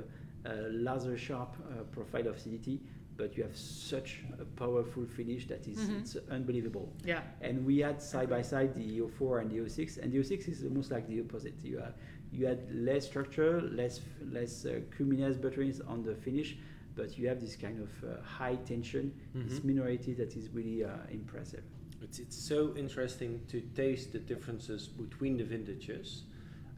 [0.48, 2.80] uh, laser sharp uh, profile of acidity,
[3.18, 5.98] but you have such a powerful finish that is Mhm.
[6.00, 6.88] it's unbelievable.
[7.04, 10.48] yeah And we had side by side the 04 and the 06, and the 06
[10.48, 11.54] is almost like the opposite.
[11.62, 11.94] You had,
[12.32, 14.00] you had less structure, less
[14.38, 16.56] less uh, creaminess, butteriness on the finish,
[16.96, 18.08] but you have this kind of uh,
[18.38, 19.04] high tension,
[19.34, 19.66] this Mhm.
[19.68, 20.90] minerality that is really uh,
[21.20, 21.64] impressive.
[22.04, 26.22] It's, it's so interesting to taste the differences between the vintages.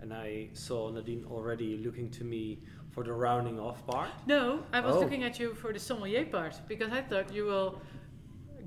[0.02, 2.44] And I saw Nadine already looking to me
[2.90, 4.10] for the rounding off part.
[4.26, 5.00] no I was Oh.
[5.00, 7.72] looking at you for the sommelier part because I thought you were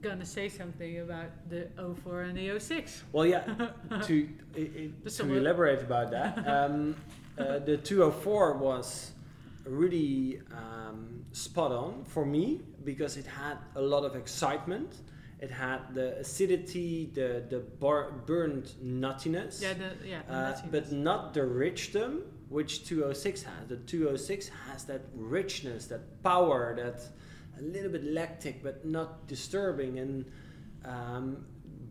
[0.01, 1.67] gonna say something about the
[2.03, 3.41] 04 and the 06 Well, yeah,
[4.07, 4.61] to, i
[5.05, 6.95] i to elaborate about that, um,
[7.37, 9.11] uh, the 204 was
[9.65, 14.91] really um, spot on for me because it had a lot of excitement.
[15.39, 19.61] It had the acidity, the, the bar- burnt nuttiness.
[19.61, 20.71] yeah the yeah the Uh, nuttiness.
[20.71, 22.21] but not the richdom
[22.53, 23.67] which 206 has.
[23.67, 27.01] The 206 has that richness, that power, that
[27.57, 29.97] a little bit lactic but not disturbing.
[29.97, 30.25] And
[30.85, 31.45] um,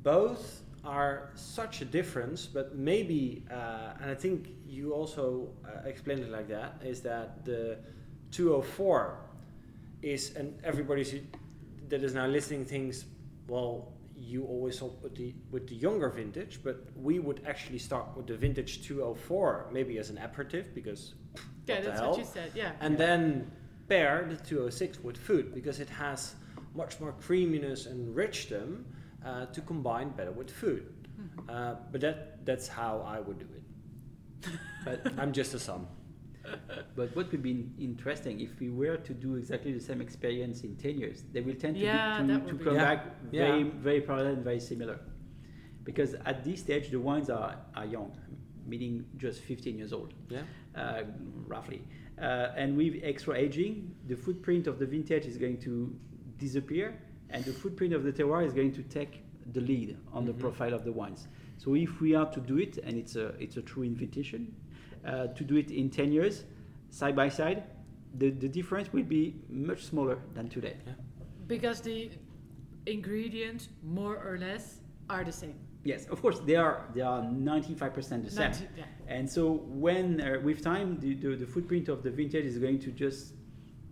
[0.05, 6.21] both are such a difference, but maybe, uh, and I think you also uh, explained
[6.21, 7.79] it like that, is that the
[8.31, 9.19] 204
[10.01, 11.25] is, and everybody
[11.89, 13.05] that is now listening thinks,
[13.49, 13.92] well,
[14.23, 18.27] you always saw with the with the younger vintage, but we would actually start with
[18.27, 21.15] the vintage 204 maybe as an aperitif because
[21.67, 22.11] yeah what the that's hell?
[22.11, 23.51] what you said yeah and then
[23.89, 26.35] pair the 206 with food because it has
[26.75, 28.85] much more creaminess and richdom
[29.25, 30.85] uh, to combine better with food.
[31.21, 31.49] Mhm.
[31.49, 33.63] Uh, but that that's how I would do it.
[34.85, 35.87] but I'm just a son.
[36.97, 40.77] But what would be interesting if we were to do exactly the same experience in
[40.77, 42.85] 10 years, they will tend to, Yeah, be, to, to be- come Yeah.
[42.95, 43.71] back very, Yeah.
[43.79, 44.99] very parallel and very similar.
[45.85, 48.13] Because at this stage, the wines are, are young,
[48.67, 50.43] meaning just 15 years old, Yeah.
[50.75, 51.05] uh,
[51.47, 51.83] roughly.
[52.19, 55.95] Uh, and with extra aging, the footprint of the vintage is going to
[56.39, 56.95] disappear,
[57.31, 59.23] and the footprint of the terroir is going to take
[59.53, 60.39] the lead on the Mhm.
[60.39, 61.27] profile of the wines.
[61.57, 64.55] So if we are to do it, and it's a, it's a true invitation,
[65.07, 66.45] uh, to do it in 10 years,
[66.91, 67.65] side by side,
[68.19, 70.77] the, the difference will be much smaller than today.
[71.47, 72.11] because the
[72.87, 78.25] ingredients more or less are the same Yes, of course, they are, they are 95%
[78.25, 78.51] the same.
[78.51, 78.85] 90 yeah.
[79.09, 82.79] And so when, uh, with time, the, the, the footprint of the vintage is going
[82.81, 83.35] to just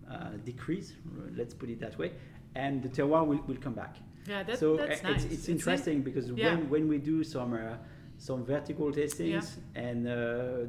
[0.09, 0.93] uh, decrease,
[1.35, 2.13] let's put it that way,
[2.55, 3.97] and the terroir will, will come back.
[4.29, 5.25] Yeah, that, so that's uh, nice.
[5.25, 6.55] it's, it's in- interesting because yeah.
[6.55, 7.77] when, when we do some uh,
[8.21, 10.13] some vertical tastings and uh,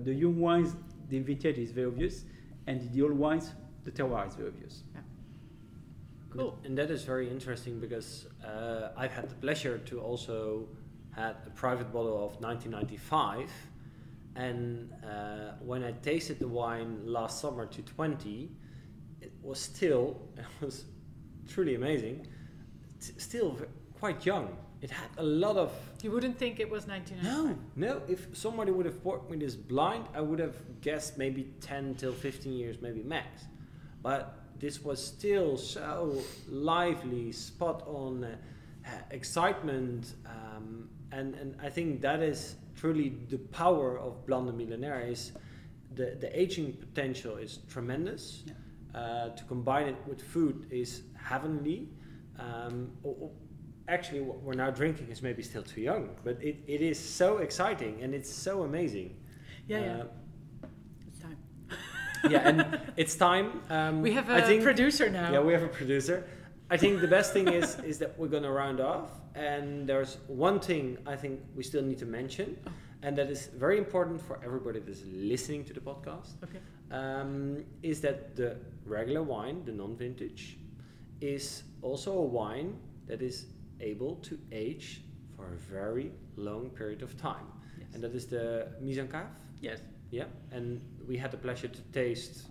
[0.03, 0.75] the young wines,
[1.09, 2.23] the vintage is very obvious,
[2.67, 3.51] and the old wines,
[3.85, 4.83] the terroir is very obvious.
[6.29, 6.57] Cool.
[6.63, 10.67] And that is very interesting because uh, I've had the pleasure to also
[11.11, 13.51] had a private bottle of 1995,
[14.37, 18.49] and uh, when I tasted the wine last summer to 20,
[19.19, 20.85] it was still it was
[21.49, 22.25] truly amazing.
[23.01, 23.65] t- still v-
[23.99, 24.55] quite young.
[24.81, 25.71] It had a lot of
[26.03, 27.77] You wouldn't think it was 1995.
[27.77, 28.01] no, no.
[28.07, 32.13] If somebody would have bought me this blind, I would have guessed maybe 10 till
[32.13, 33.43] 15 years, maybe max.
[34.01, 38.35] But this was still so lively, spot on, uh,
[39.11, 45.11] excitement, um, and and I think that is truly the power of Blanc des Millénaires.
[45.11, 45.31] Is
[45.95, 48.43] the the aging potential is tremendous.
[48.45, 48.53] Yeah.
[48.99, 51.87] Uh, to combine it with food is heavenly.
[52.39, 53.31] Um, o- o-
[53.87, 57.37] actually what we're now drinking is maybe still too young but it, it is so
[57.39, 59.15] exciting and it's so amazing
[59.67, 60.03] Yeah, yeah.
[60.63, 60.67] Uh,
[61.07, 61.37] It's time.
[62.29, 65.31] yeah and it's time um, We have a think, producer now.
[65.31, 66.23] yeah we have a producer
[66.69, 70.17] i think the best thing is is that we're going to round off and there's
[70.27, 72.71] one thing i think we still need to mention Oh.
[73.07, 76.59] and that is very important for everybody that's listening to the podcast Okay.
[76.91, 78.49] um, is that the
[78.85, 80.57] regular wine, the non-vintage,
[81.21, 82.69] is also a wine
[83.07, 83.45] that is
[83.81, 85.01] able to age
[85.35, 87.47] for a very long period of time,
[87.79, 87.87] Yes.
[87.93, 89.25] and that is the mise en cave.
[89.61, 89.79] yes.
[90.11, 92.43] Yeah, and we had the pleasure to taste.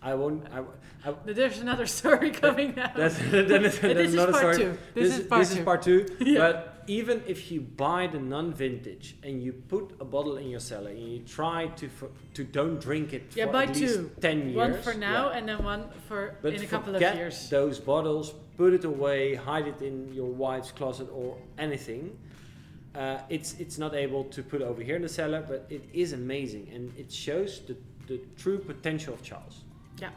[0.00, 0.46] I won't.
[0.52, 0.60] I,
[1.08, 2.92] I, There's another story coming now.
[2.96, 4.56] that's, that is, But that's this is part story.
[4.58, 4.78] two.
[4.94, 5.58] This, is part this two.
[5.58, 6.06] is part two.
[6.20, 6.38] Yeah.
[6.38, 10.90] But even if you buy the non-vintage and you put a bottle in your cellar
[10.90, 11.88] and you try to
[12.34, 14.10] to don't drink it Yeah, for buy at least two.
[14.20, 14.56] 10 years.
[14.56, 15.36] One for now yeah.
[15.38, 17.48] and then one for But in a couple of years.
[17.50, 22.16] those bottles, put it away, hide it in your wife's closet or anything.
[22.94, 26.12] Uh, it's it's not able to put over here in the cellar, but it is
[26.12, 27.76] amazing and it shows the,
[28.06, 29.64] the true potential of Charles.
[30.00, 30.10] Yeah.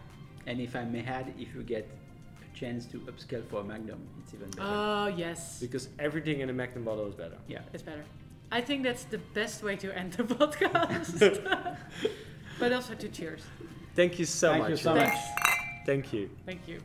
[0.45, 1.89] And if I may add, if you get
[2.45, 4.67] a chance to upscale for a Magnum, it's even better.
[4.69, 7.38] Oh yes, Because everything in a Magnum bottle is better.
[7.47, 7.61] yeah.
[7.73, 8.03] it's better.
[8.51, 11.17] I think that's the best way to end the podcast.
[12.59, 13.41] but also to cheers.
[13.95, 14.69] Thank you so Thank much.
[14.71, 15.23] you so Thank- much.
[15.85, 16.29] Thank you.
[16.45, 16.79] Thank you.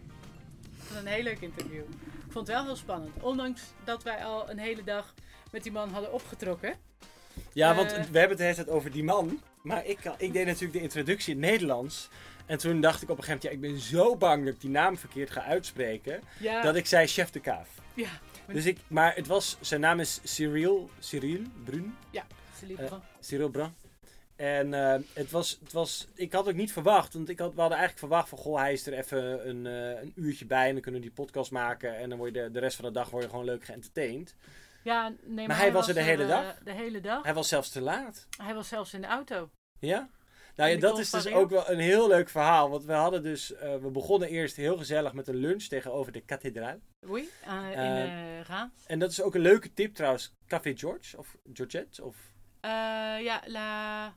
[0.93, 1.80] Was een heel leuk interview.
[2.26, 3.12] Ik vond het wel heel spannend.
[3.22, 5.14] Ondanks dat wij al een hele dag
[5.51, 6.74] met die man hadden opgetrokken.
[7.53, 7.97] Ja, want Eh.
[7.97, 9.40] we hebben het de hele tijd over die man.
[9.62, 12.09] Maar ik, ik deed natuurlijk de introductie in het Nederlands.
[12.47, 14.61] En toen dacht ik op een gegeven moment, ja, ik ben zo bang dat ik
[14.61, 16.20] die naam verkeerd ga uitspreken.
[16.38, 17.68] Ja, Dat ik zei chef de kaaf.
[17.95, 18.09] ja,
[18.47, 21.95] Dus ik, maar het was, zijn naam is Cyril, Cyril Brun,
[22.59, 23.01] Celine Eh, Brun.
[23.20, 23.74] Cyril Brun.
[24.43, 27.61] En eh, het, was, het was, ik had ook niet verwacht, want ik had, we
[27.61, 30.72] hadden eigenlijk verwacht van, goh, hij is er even een, eh, een uurtje bij en
[30.72, 31.97] dan kunnen we die podcast maken.
[31.97, 34.34] En dan word je de, de rest van de dag word je gewoon leuk geëntertained.
[34.82, 36.59] Ja, nee, maar, hij was er de hele eh, dag?
[36.64, 37.22] De hele dag.
[37.22, 38.26] Hij was zelfs te laat.
[38.43, 39.51] Hij was zelfs in de auto.
[39.78, 40.09] Ja?
[40.57, 42.70] Nou ja, dat is dus ook wel een heel leuk verhaal.
[42.70, 43.49] Want we hadden dus,
[43.80, 46.78] we begonnen eerst heel gezellig met een lunch tegenover de kathedraal.
[47.01, 48.72] Oui, in Reims.
[48.86, 50.32] En dat is ook een leuke tip trouwens.
[50.47, 52.16] Café George of Georgette of
[53.20, 54.14] ja, La,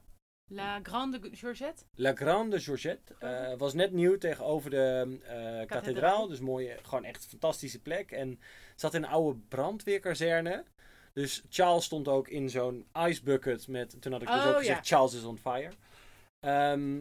[0.48, 1.84] La Grande Georgette.
[1.96, 3.14] La Grande Georgette.
[3.20, 6.28] eh, was net nieuw tegenover de eh, kathedraal.
[6.28, 8.12] Dus mooie, gewoon echt een fantastische plek.
[8.12, 8.40] En
[8.76, 10.64] zat in een oude brandweerkazerne.
[11.14, 14.54] Dus Charles stond ook in zo'n ice bucket met, toen had ik dus Oh, ook
[14.54, 14.60] ja.
[14.60, 15.72] gezegd, Charles is on fire.
[16.40, 17.00] Ehm,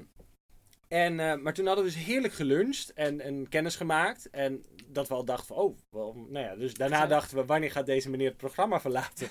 [0.89, 4.31] en, eh, maar toen hadden we dus heerlijk geluncht en, en kennis gemaakt.
[4.31, 4.65] En
[4.95, 6.55] dat we al dachten van, oh, wel, nou ja.
[6.57, 9.29] Dus daarna dachten we, wanneer gaat deze meneer het programma verlaten?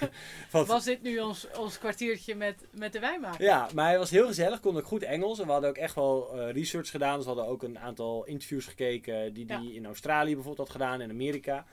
[0.50, 3.44] Want- Was dit nu ons, ons kwartiertje met, met de wijnmaker?
[3.44, 5.38] ja, maar hij was heel gezellig, kon ook goed Engels.
[5.38, 7.14] En we hadden ook echt wel eh, research gedaan.
[7.16, 9.74] Dus we hadden ook een aantal interviews gekeken die hij Ja.
[9.74, 11.66] in Australië bijvoorbeeld had gedaan, in Amerika.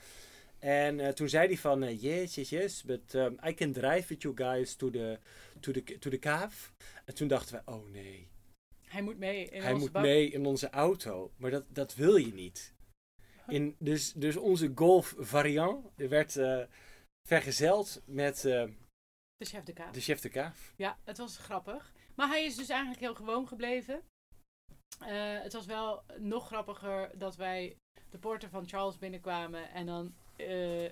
[0.58, 4.08] En eh, toen zei hij van, eh, yes, yes, yes, but um, I can drive
[4.08, 5.18] with you guys to the,
[5.60, 6.70] to the, to the cave.
[7.04, 8.28] En toen dachten we, oh nee,
[8.86, 10.02] Hij moet mee in hij onze moet bak.
[10.02, 11.30] mee in onze auto.
[11.36, 12.72] Maar dat, dat wil je niet.
[13.50, 16.62] In, dus, dus onze Golf variant werd eh,
[17.28, 18.64] vergezeld met eh,
[19.36, 19.94] De chef de kaas.
[19.94, 20.50] de chef de.
[20.76, 21.92] Ja, het was grappig.
[22.14, 24.02] Maar hij is dus eigenlijk heel gewoon gebleven.
[25.00, 27.76] Eh, het was wel nog grappiger dat wij
[28.10, 30.14] de poorten van Charles binnenkwamen en dan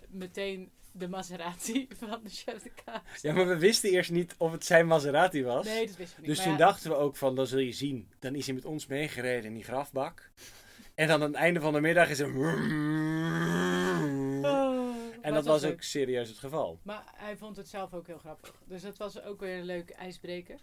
[0.08, 3.20] meteen de Maserati van de chef de kaas.
[3.20, 5.66] Ja, maar we wisten eerst niet of het zijn Maserati was.
[5.66, 6.36] Nee, dat wisten we niet.
[6.36, 8.08] Dus toen ja, dachten we ook van, dan zul je zien.
[8.18, 10.30] Dan is hij met ons meegereden in die grafbak.
[10.98, 12.26] En dan aan het einde van de middag is er...
[14.44, 15.72] Oh, En dat was leuk.
[15.72, 16.78] ook serieus het geval.
[16.82, 18.54] Maar hij vond het zelf ook heel grappig.
[18.66, 20.60] Dus dat was ook weer een leuke ijsbreker.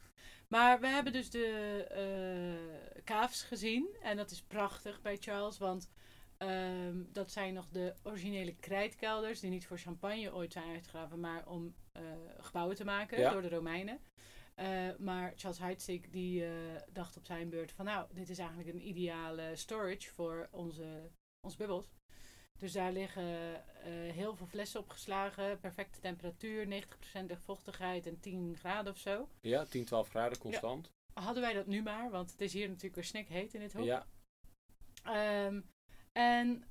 [0.48, 1.48] Maar we hebben dus de
[1.90, 3.88] eh kaafs gezien.
[4.02, 5.58] En dat is prachtig bij Charles.
[5.58, 5.90] Want
[6.38, 9.40] ehm, dat zijn nog de originele krijtkelders.
[9.40, 11.20] Die niet voor champagne ooit zijn uitgegraven.
[11.20, 12.02] Maar om eh,
[12.40, 13.32] gebouwen te maken Ja.
[13.32, 14.00] door de Romeinen.
[14.56, 16.51] Eh, maar Charles Heidsieck die eh,
[16.93, 17.86] dacht op zijn beurt van...
[17.86, 21.12] Nou, dit is eigenlijk een ideale storage voor onze,
[21.47, 21.89] onze bubbels.
[22.60, 28.93] Dus daar liggen eh, heel veel flessen opgeslagen, perfecte temperatuur, 90% vochtigheid en 10 graden
[28.93, 29.30] of zo.
[29.41, 30.91] Ja, 10, 12 graden constant.
[31.14, 33.86] Hadden wij dat nu maar, want het is hier natuurlijk weer snikheet in dit hoek.
[33.86, 34.06] Ja.
[35.03, 35.62] Ehm,
[36.12, 36.64] en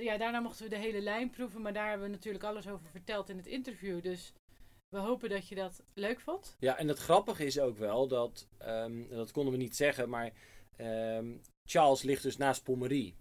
[0.00, 2.88] ja, daarna mochten we de hele lijn proeven, maar daar hebben we natuurlijk alles over
[2.88, 4.02] verteld in het interview.
[4.02, 4.32] Dus
[4.88, 6.56] we hopen dat je dat leuk vond.
[6.58, 8.48] ja, en het grappige is ook wel dat...
[8.58, 10.32] ehm, dat konden we niet zeggen, maar...
[10.76, 11.26] ehm,
[11.64, 13.16] Charles ligt dus naast Pommerie.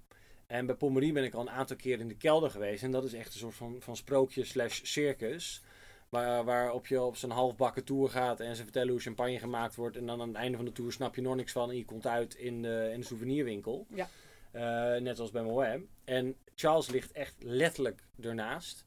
[0.47, 2.83] En bij Pommerie ben ik al een aantal keer in de kelder geweest.
[2.83, 5.61] En dat is echt een soort van, van sprookje slash circus.
[6.09, 9.97] Waar, waarop je op zo'n halfbakken tour gaat en ze vertellen hoe champagne gemaakt wordt.
[9.97, 11.85] En dan aan het einde van de tour snap je nog niks van en je
[11.85, 13.87] komt uit in de, in de souvenirwinkel.
[13.89, 14.09] Ja.
[14.51, 15.81] Eh, net als bij Moët.
[16.03, 18.85] En Charles ligt echt letterlijk ernaast.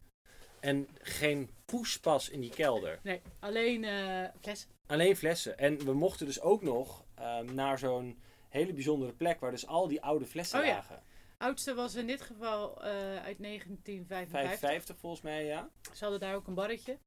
[0.61, 2.99] En geen poespas in die kelder.
[3.03, 4.71] Nee, alleen eh flessen.
[4.87, 5.59] Alleen flessen.
[5.59, 8.19] En we mochten dus ook nog ehm, naar zo'n
[8.49, 10.73] hele bijzondere plek waar dus al die oude flessen Oh ja.
[10.73, 11.03] lagen.
[11.39, 14.31] Oudste was in dit geval eh, uit 1955.
[14.31, 15.71] 55 volgens mij, ja.
[15.93, 16.99] Ze hadden daar ook een barretje.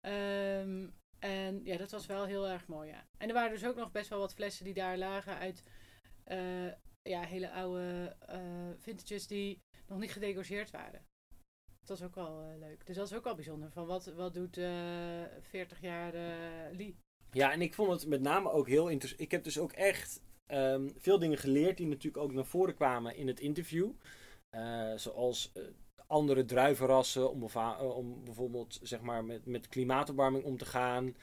[0.00, 0.86] Ehm,
[1.18, 3.06] en ja, dat was wel heel erg mooi, ja.
[3.18, 5.62] En er waren dus ook nog best wel wat flessen die daar lagen uit
[6.24, 6.66] eh,
[7.02, 8.16] ja, hele oude
[8.78, 11.06] vintages die nog niet gedegorgeerd waren.
[11.84, 12.86] Dat was ook wel eh, leuk.
[12.86, 13.70] Dus dat is ook wel bijzonder.
[13.70, 16.96] Van wat, wat doet eh 40 jaar eh Lee?
[17.30, 19.22] Ja, en ik vond het met name ook heel interessant.
[19.22, 23.16] Ik heb dus ook echt ehm, veel dingen geleerd die natuurlijk ook naar voren kwamen
[23.16, 23.90] in het interview.
[24.96, 25.52] Zoals
[26.06, 27.42] andere druivenrassen om,
[27.78, 31.16] om bijvoorbeeld zeg maar, met, met klimaatopwarming om te gaan.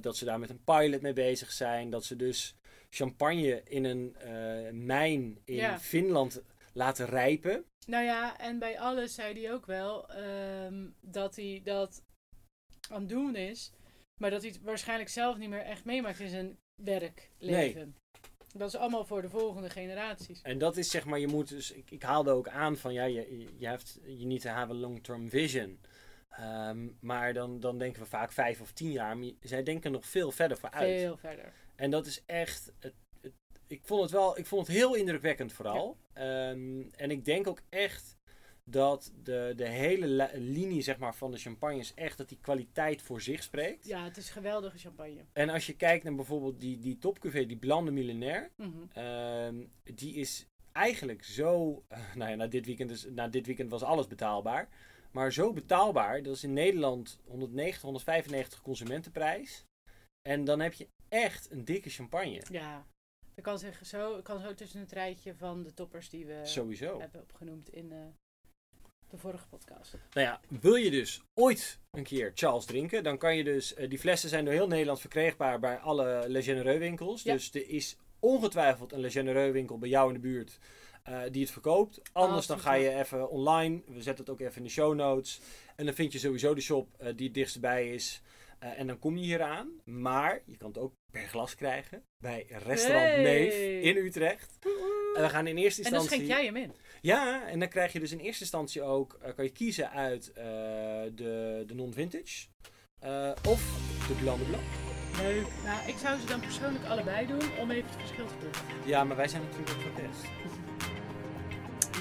[0.00, 1.90] Dat ze daar met een pilot mee bezig zijn.
[1.90, 2.56] Dat ze dus
[2.90, 4.16] champagne in een
[4.86, 5.78] mijn in Ja.
[5.78, 6.42] Finland
[6.74, 7.64] laten rijpen.
[7.86, 12.02] Nou ja, en bij alles zei hij ook wel ehm, dat hij dat
[12.90, 13.72] aan het doen is,
[14.20, 17.96] maar dat hij het waarschijnlijk zelf niet meer echt meemaakt in zijn werkleven.
[18.54, 20.42] Dat is allemaal voor de volgende generaties.
[20.42, 23.04] En dat is zeg maar, je moet dus, ik, ik haalde ook aan van ja,
[23.04, 25.80] je, hebt, je niet te hebben long-term vision.
[26.28, 29.16] Ehm, maar dan, dan denken we vaak vijf of tien jaar.
[29.18, 31.00] Maar zij denken nog veel verder vooruit.
[31.00, 31.52] Veel verder.
[31.76, 32.72] En dat is echt.
[32.78, 32.94] Het-
[33.66, 34.38] ik vond het wel.
[34.38, 35.96] Ik vond het heel indrukwekkend vooral.
[36.12, 38.16] Ehm, en ik denk ook echt
[38.64, 43.20] dat de, de hele linie zeg maar, van de champagnes echt dat die kwaliteit voor
[43.20, 43.86] zich spreekt.
[43.86, 45.24] Ja, het is geweldige champagne.
[45.32, 48.50] En als je kijkt naar bijvoorbeeld die, die topcuvée, die Blanc de Millénaire.
[48.56, 48.70] Mhm.
[48.92, 51.82] Ehm, die is eigenlijk zo.
[52.14, 54.68] nou ja, na dit, weekend is, na dit weekend was alles betaalbaar.
[55.10, 56.22] Maar zo betaalbaar.
[56.22, 59.64] Dat is in Nederland 190, 195 consumentenprijs.
[60.28, 62.42] En dan heb je echt een dikke champagne.
[62.50, 62.86] Ja,
[63.34, 66.40] ik kan zeggen zo, ik kan zo tussen het rijtje van de toppers die we
[66.42, 67.00] Sowieso.
[67.00, 67.98] hebben opgenoemd in eh,
[69.08, 69.94] de vorige podcast.
[70.12, 73.74] Nou ja, wil je dus ooit een keer Charles drinken, dan kan je dus.
[73.74, 77.22] eh, die flessen zijn door heel Nederland verkrijgbaar bij alle Le Genereux winkels.
[77.22, 77.32] Ja.
[77.32, 80.58] Dus er is ongetwijfeld een Le Genereux winkel bij jou in de buurt
[81.02, 82.00] eh, die het verkoopt.
[82.12, 83.82] Anders dan ga je even online.
[83.86, 85.40] We zetten het ook even in de show notes.
[85.76, 88.22] En dan vind je sowieso de shop die het dichtst bij is.
[88.64, 89.68] Eh, en dan kom je hier aan.
[89.84, 93.80] Maar je kan het ook per glas krijgen bij restaurant Hey.
[93.80, 94.58] In Utrecht.
[95.16, 96.26] En we gaan in eerste En dan instantie.
[96.26, 96.74] schenk jij hem in.
[97.00, 100.32] Ja, en dan krijg je dus in eerste instantie ook, eh, kan je kiezen uit
[100.32, 100.44] eh,
[101.14, 102.46] de, de non-vintage
[103.48, 103.62] of
[104.08, 104.62] de Blanc de Blanc.
[105.16, 105.46] Leuk.
[105.64, 108.64] Nou, ik zou ze dan persoonlijk allebei doen om even het verschil te proeven.
[108.84, 110.22] Ja, maar wij zijn natuurlijk ook voor test.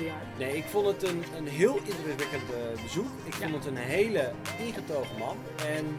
[0.02, 0.22] Ja.
[0.38, 2.44] Nee, ik vond het een, een heel indrukwekkend
[2.82, 3.08] bezoek.
[3.26, 3.58] Ik vond Ja.
[3.58, 5.38] het een hele ingetogen man.
[5.68, 5.98] En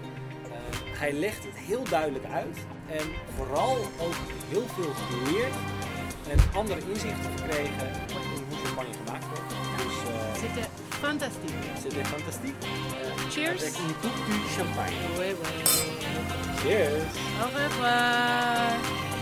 [0.99, 2.59] hij legt het heel duidelijk uit.
[2.91, 4.15] En vooral ook
[4.49, 5.55] heel veel geleerd.
[6.29, 9.55] En andere inzichten gekregen in hoe champagne gemaakt wordt.
[9.77, 9.95] Dus
[10.41, 12.55] c'était fantastiek.
[13.31, 13.63] Cheers.
[13.63, 14.95] Avec une coupe du champagne.
[15.19, 15.95] Oui, oui.
[16.63, 17.03] Cheers!
[17.43, 19.14] Au revoir.